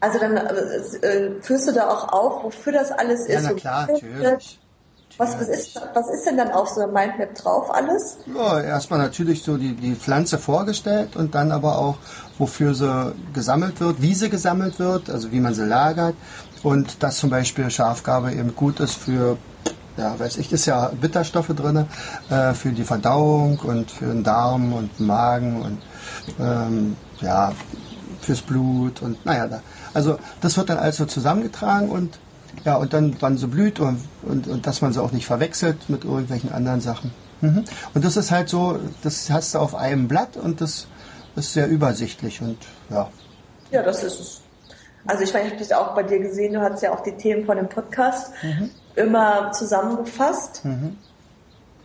[0.00, 3.28] Also dann äh, äh, führst du da auch auf, wofür das alles ist?
[3.28, 4.58] Ja, na klar, natürlich.
[5.18, 8.18] Was, was, ist, was ist denn dann auf so einem Mindmap drauf alles?
[8.34, 11.98] Ja, erstmal natürlich so die, die Pflanze vorgestellt und dann aber auch,
[12.38, 16.14] wofür sie gesammelt wird, wie sie gesammelt wird, also wie man sie lagert
[16.62, 19.36] und dass zum Beispiel Schafgabe eben gut ist für
[19.96, 21.86] ja, weiß ich, ist ja Bitterstoffe drin
[22.30, 25.78] äh, für die Verdauung und für den Darm und den Magen und
[26.40, 27.52] ähm, ja,
[28.20, 29.62] fürs Blut und naja, da,
[29.94, 32.18] also das wird dann also zusammengetragen und
[32.64, 35.88] ja, und dann, wann so blüht und, und, und dass man sie auch nicht verwechselt
[35.88, 37.12] mit irgendwelchen anderen Sachen.
[37.40, 37.64] Mhm.
[37.94, 40.86] Und das ist halt so, das hast du auf einem Blatt und das
[41.34, 42.58] ist sehr übersichtlich und
[42.90, 43.08] ja.
[43.70, 44.40] Ja, das ist es.
[45.06, 47.16] Also ich meine, ich habe das auch bei dir gesehen, du hast ja auch die
[47.16, 48.70] Themen von dem Podcast mhm.
[48.96, 50.64] Immer zusammengefasst.
[50.64, 50.98] Mhm.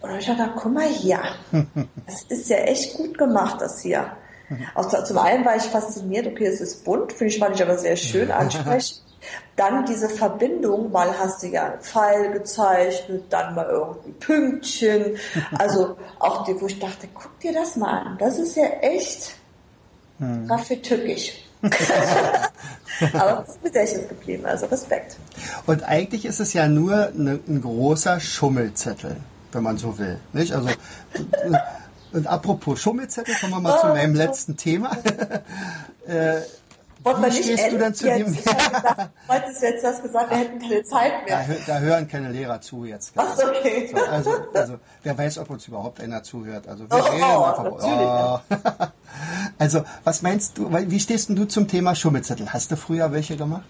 [0.01, 1.19] Und ich dachte, guck mal hier,
[2.05, 4.11] das ist ja echt gut gemacht, das hier.
[4.49, 4.65] Mhm.
[4.75, 7.77] Auch zum einen war ich fasziniert, okay, es ist bunt, finde ich, fand ich aber
[7.77, 9.01] sehr schön ansprechend.
[9.55, 15.17] Dann diese Verbindung, mal hast du ja einen Pfeil gezeichnet, dann mal irgendwie Pünktchen.
[15.57, 18.17] Also auch die, wo ich dachte, guck dir das mal an.
[18.19, 19.35] Das ist ja echt
[20.19, 20.47] hm.
[20.83, 21.46] tückisch.
[23.13, 25.17] Aber es ist Gedächtnis geblieben, also Respekt.
[25.65, 29.17] Und eigentlich ist es ja nur ne, ein großer Schummelzettel,
[29.51, 30.19] wenn man so will.
[30.33, 30.53] Nicht?
[30.53, 30.69] Also,
[32.13, 34.91] und apropos Schummelzettel, kommen wir mal oh, zu meinem letzten Thema.
[36.07, 36.41] äh,
[37.13, 38.35] man nicht stehst du dann zu jetzt, dem?
[38.35, 41.45] Gedacht, wolltest jetzt das gesagt, wir hätten keine Zeit mehr.
[41.65, 43.13] Da, da hören keine Lehrer zu jetzt.
[43.15, 43.89] Ach, okay.
[43.93, 46.67] So, also, also, wer weiß, ob uns überhaupt einer zuhört.
[46.67, 47.67] Also, wir oh, reden oh, einfach.
[48.79, 48.85] Oh.
[49.57, 52.53] Also, was meinst du, wie stehst du zum Thema Schummelzettel?
[52.53, 53.65] Hast du früher welche gemacht?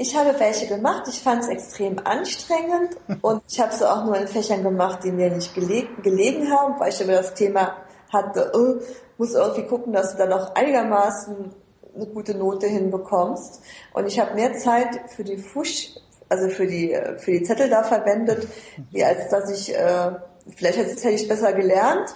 [0.00, 1.08] Ich habe welche gemacht.
[1.08, 5.10] Ich fand es extrem anstrengend und ich habe sie auch nur in Fächern gemacht, die
[5.10, 7.76] mir nicht gelegen, gelegen haben, weil ich über das Thema
[8.12, 8.80] hatte, oh,
[9.18, 11.52] muss irgendwie gucken, dass du da noch einigermaßen
[11.94, 13.60] eine gute Note hinbekommst.
[13.94, 15.94] Und ich habe mehr Zeit für die Fusch,
[16.28, 18.46] also für die, für die Zettel da verwendet,
[18.90, 20.12] wie als dass ich, äh,
[20.56, 22.14] vielleicht hätte ich besser gelernt,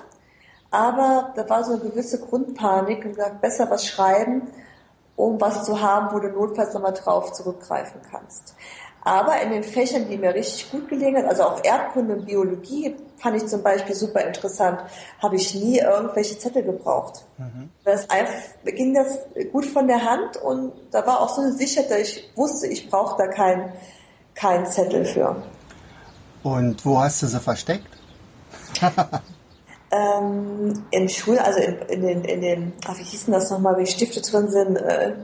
[0.70, 4.50] aber da war so eine gewisse Grundpanik und gesagt, besser was schreiben,
[5.16, 8.54] um was zu haben, wo du notfalls nochmal drauf zurückgreifen kannst.
[9.04, 12.96] Aber in den Fächern, die mir richtig gut gelegen hat, also auch Erdkunde und Biologie,
[13.22, 14.80] fand ich zum Beispiel super interessant,
[15.22, 17.24] habe ich nie irgendwelche Zettel gebraucht.
[17.38, 17.70] Mhm.
[17.84, 19.18] Das einfach, ging das
[19.52, 22.90] gut von der Hand und da war auch so eine Sicherheit, dass ich wusste, ich
[22.90, 23.72] brauche da keinen
[24.34, 25.36] kein Zettel für.
[26.42, 27.86] Und wo hast du sie versteckt?
[29.92, 33.86] ähm, in Schulen, also in, in, den, in den, ach, wie hießen das nochmal, wie
[33.86, 35.14] Stifte drin sind, äh,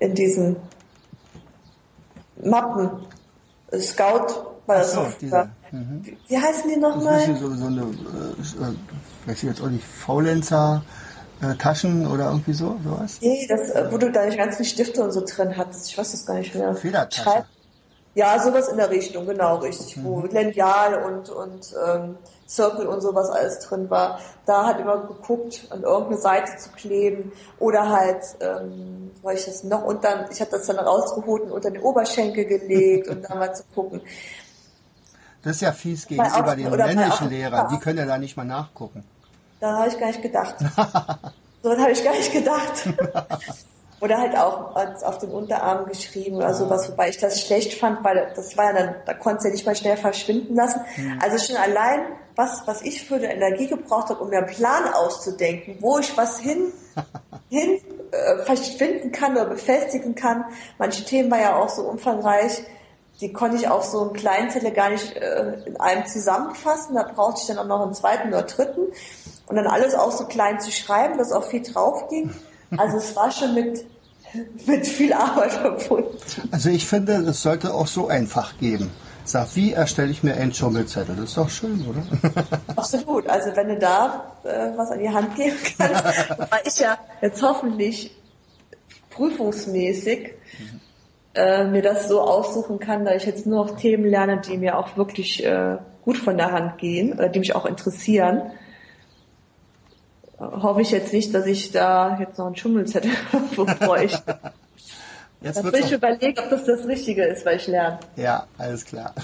[0.00, 0.56] in diesen
[2.42, 3.06] Mappen.
[3.78, 6.00] Scout war das so, diese, mhm.
[6.02, 7.20] wie, wie, heißen die nochmal?
[7.20, 10.82] Das ist so, so eine, äh, weiß ich jetzt auch nicht, Faulenzer
[11.42, 13.18] äh, Taschen oder irgendwie so, sowas?
[13.20, 15.90] Nee, das, äh, wo du deine ganzen Stifte und so drin hattest.
[15.90, 16.74] Ich weiß das gar nicht mehr.
[16.74, 17.22] Federtasche.
[17.22, 17.44] Schreib
[18.16, 19.98] ja, sowas in der Richtung, genau, richtig.
[19.98, 20.04] Mhm.
[20.04, 22.16] Wo Lineal und, und ähm,
[22.48, 24.18] Circle und sowas alles drin war.
[24.46, 29.64] Da hat immer geguckt, an irgendeine Seite zu kleben oder halt, ähm, weil ich das
[29.64, 33.54] noch unter, ich habe das dann rausgeholt und unter den Oberschenkel gelegt und dann mal
[33.54, 34.00] zu gucken.
[35.46, 39.04] Das ist ja fies gegenüber den männlichen Lehrern, die können ja da nicht mal nachgucken.
[39.60, 40.56] Da habe ich gar nicht gedacht.
[41.62, 42.88] so habe ich gar nicht gedacht.
[44.00, 48.30] Oder halt auch auf den Unterarm geschrieben oder sowas, wobei ich das schlecht fand, weil
[48.36, 50.80] das war ja dann, da konnte es ja nicht mal schnell verschwinden lassen.
[50.98, 51.18] Mhm.
[51.22, 52.00] Also schon allein,
[52.34, 56.14] was, was ich für eine Energie gebraucht habe, um mir einen Plan auszudenken, wo ich
[56.14, 56.72] was hin,
[57.48, 57.80] hin
[58.10, 60.44] äh, verschwinden kann oder befestigen kann.
[60.76, 62.64] Manche Themen war ja auch so umfangreich,
[63.20, 66.94] die konnte ich auf so einem kleinen Zettel gar nicht äh, in einem zusammenfassen.
[66.94, 68.82] Da brauchte ich dann auch noch einen zweiten oder dritten.
[69.46, 72.30] Und dann alles auch so klein zu schreiben, dass auch viel drauf ging.
[72.76, 73.86] Also es war schon mit,
[74.66, 76.18] mit viel Arbeit verbunden.
[76.50, 78.90] Also ich finde, es sollte auch so einfach geben.
[79.24, 81.16] Sag, wie erstelle ich mir einen Schummelzettel?
[81.16, 82.02] Das ist doch schön, oder?
[82.76, 83.28] Absolut.
[83.28, 86.04] Also wenn du da äh, was an die Hand geben kannst,
[86.38, 88.14] weil ich ja jetzt hoffentlich
[89.10, 90.32] prüfungsmäßig
[91.36, 94.78] äh, mir das so aussuchen kann, dass ich jetzt nur noch Themen lerne, die mir
[94.78, 98.50] auch wirklich äh, gut von der Hand gehen oder die mich auch interessieren
[100.38, 103.12] hoffe ich jetzt nicht, dass ich da jetzt noch einen Schummelzettel
[103.56, 104.38] bräuchte.
[105.42, 108.00] Jetzt wird ich überlegen, ob das das Richtige ist, weil ich lerne.
[108.16, 109.14] Ja, alles klar.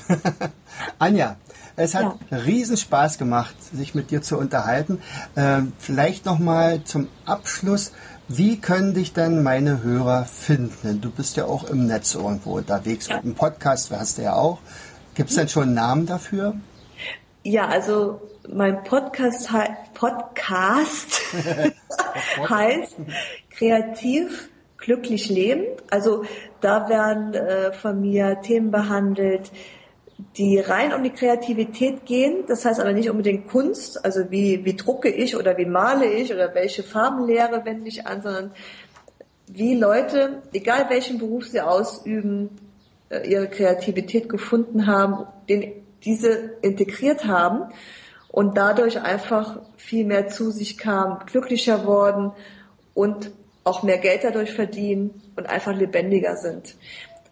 [0.99, 1.37] Anja,
[1.75, 2.37] es hat ja.
[2.37, 5.01] riesen Spaß gemacht, sich mit dir zu unterhalten.
[5.37, 7.93] Ähm, vielleicht nochmal zum Abschluss.
[8.29, 11.01] Wie können dich denn meine Hörer finden?
[11.01, 13.17] Du bist ja auch im Netz irgendwo unterwegs ja.
[13.17, 14.59] mit einem Podcast, hast du ja auch.
[15.15, 16.55] Gibt es denn schon einen Namen dafür?
[17.43, 19.51] Ja, also mein Podcast,
[19.95, 21.21] Podcast
[22.49, 22.97] heißt
[23.51, 24.49] Kreativ
[24.79, 25.65] glücklich leben.
[25.91, 26.25] Also
[26.61, 29.51] da werden äh, von mir Themen behandelt,
[30.37, 32.45] die rein um die Kreativität gehen.
[32.47, 36.33] Das heißt aber nicht unbedingt Kunst, also wie, wie drucke ich oder wie male ich
[36.33, 38.53] oder welche Farbenlehre wende ich an, sondern
[39.47, 42.51] wie Leute, egal welchen Beruf sie ausüben,
[43.11, 45.73] äh, ihre Kreativität gefunden haben, den
[46.05, 47.73] diese integriert haben
[48.29, 52.33] und dadurch einfach viel mehr zu sich kamen, glücklicher worden
[52.95, 53.31] und
[53.65, 56.75] auch mehr Geld dadurch verdienen und einfach lebendiger sind.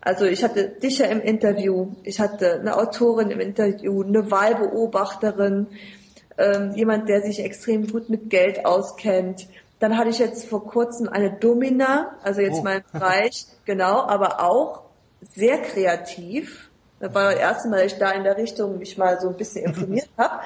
[0.01, 5.66] Also ich hatte dich ja im Interview, ich hatte eine Autorin im Interview, eine Wahlbeobachterin,
[6.38, 9.46] ähm, jemand, der sich extrem gut mit Geld auskennt.
[9.78, 12.62] Dann hatte ich jetzt vor kurzem eine Domina, also jetzt oh.
[12.62, 14.82] mein Bereich, genau, aber auch
[15.20, 16.70] sehr kreativ.
[16.98, 19.36] Das war das erste Mal, dass ich da in der Richtung mich mal so ein
[19.36, 20.40] bisschen informiert habe.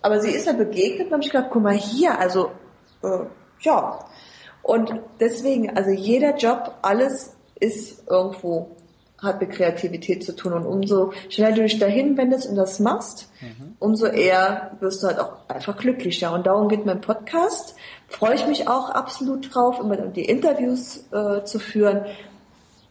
[0.00, 2.50] Aber sie ist mir begegnet und habe ich gedacht, guck mal hier, also
[3.02, 3.26] äh,
[3.60, 4.04] ja.
[4.62, 8.75] Und deswegen, also jeder Job, alles ist irgendwo
[9.22, 10.52] hat mit Kreativität zu tun.
[10.52, 13.76] Und umso schneller du dich dahin wendest und das machst, mhm.
[13.78, 16.32] umso eher wirst du halt auch einfach glücklicher.
[16.32, 17.76] Und darum geht mein Podcast.
[18.08, 22.04] Freue ich mich auch absolut drauf, immer die Interviews äh, zu führen.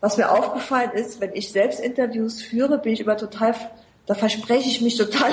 [0.02, 3.56] Was mir aufgefallen ist, wenn ich selbst Interviews führe, bin ich immer total,
[4.06, 5.32] da verspreche ich mich total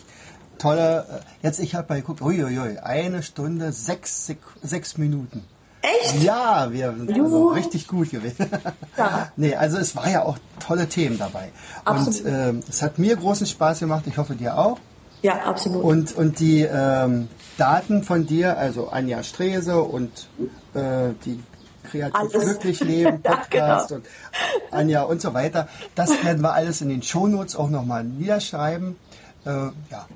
[0.56, 1.22] tolle.
[1.42, 4.32] Äh, jetzt, ich habe mal geguckt, uiuiui, eine Stunde, sechs,
[4.62, 5.44] sechs Minuten.
[5.82, 6.22] Echt?
[6.22, 8.46] Ja, wir sind also richtig gut gewesen.
[8.96, 9.32] Ja.
[9.36, 11.52] nee, also es war ja auch tolle Themen dabei.
[11.84, 12.26] Absolut.
[12.26, 14.78] Und ähm, es hat mir großen Spaß gemacht, ich hoffe dir auch.
[15.22, 15.82] Ja, absolut.
[15.82, 20.28] Und, und die ähm, Daten von dir, also Anja Strese und
[20.74, 21.40] äh, die
[21.84, 22.44] Kreativ alles.
[22.44, 23.96] Glücklich Leben Podcast ja, genau.
[23.96, 24.06] und
[24.70, 28.96] Anja und so weiter, das werden wir alles in den Shownotes auch nochmal niederschreiben.
[29.44, 30.06] Äh, ja,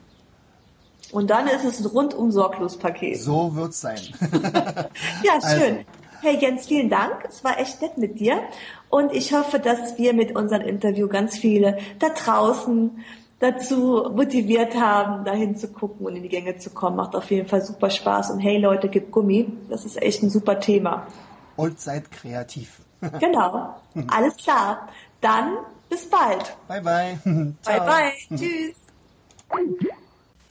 [1.14, 3.20] und dann ist es ein rundum sorglos Paket.
[3.20, 4.00] So wird's sein.
[5.22, 5.76] ja, schön.
[5.76, 5.84] Also.
[6.22, 7.24] Hey Jens, vielen Dank.
[7.28, 8.42] Es war echt nett mit dir.
[8.90, 13.04] Und ich hoffe, dass wir mit unserem Interview ganz viele da draußen
[13.38, 16.96] dazu motiviert haben, dahin zu gucken und in die Gänge zu kommen.
[16.96, 18.32] Macht auf jeden Fall super Spaß.
[18.32, 19.52] Und hey Leute, gib Gummi.
[19.68, 21.06] Das ist echt ein super Thema.
[21.54, 22.80] Und seid kreativ.
[23.20, 23.76] genau.
[24.08, 24.88] Alles klar.
[25.20, 25.58] Dann
[25.88, 26.56] bis bald.
[26.66, 27.18] Bye bye.
[27.64, 28.12] bye bye.
[28.36, 28.74] Tschüss.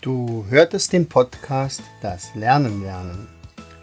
[0.04, 3.26] Du hörtest den Podcast Das Lernen lernen.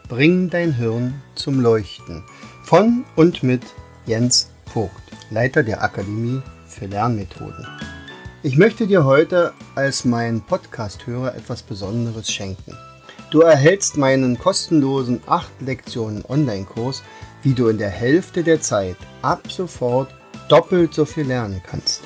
[0.06, 2.22] Bring dein Hirn zum Leuchten.
[2.62, 3.62] Von und mit
[4.04, 4.92] Jens Vogt,
[5.30, 7.66] Leiter der Akademie für Lernmethoden.
[8.42, 12.76] Ich möchte dir heute als mein Podcast-Hörer etwas Besonderes schenken.
[13.30, 17.02] Du erhältst meinen kostenlosen 8 Lektionen Online-Kurs,
[17.42, 20.14] wie du in der Hälfte der Zeit ab sofort
[20.50, 22.02] doppelt so viel lernen kannst.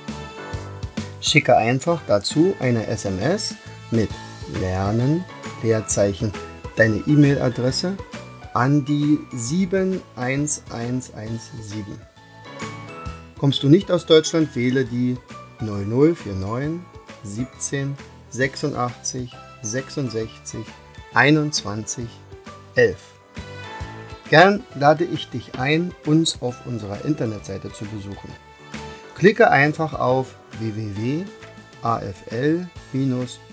[1.20, 3.56] Schicke einfach dazu eine SMS
[3.94, 4.10] mit
[4.60, 5.24] Lernen,
[5.62, 6.32] Leerzeichen,
[6.76, 7.96] deine E-Mail-Adresse
[8.52, 11.84] an die 71117.
[13.38, 15.16] Kommst du nicht aus Deutschland, wähle die
[15.60, 16.80] 0049
[17.22, 17.96] 17
[18.30, 19.30] 86
[19.62, 20.60] 66
[21.14, 22.06] 21
[22.74, 22.96] 11.
[24.30, 28.30] Gern lade ich dich ein, uns auf unserer Internetseite zu besuchen.
[29.14, 32.66] Klicke einfach auf www.afl-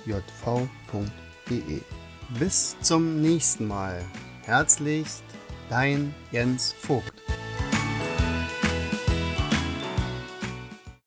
[0.06, 1.82] jv.de.
[2.40, 4.06] Bis zum nächsten Mal.
[4.46, 5.24] Herzlichst,
[5.70, 7.14] dein Jens Vogt.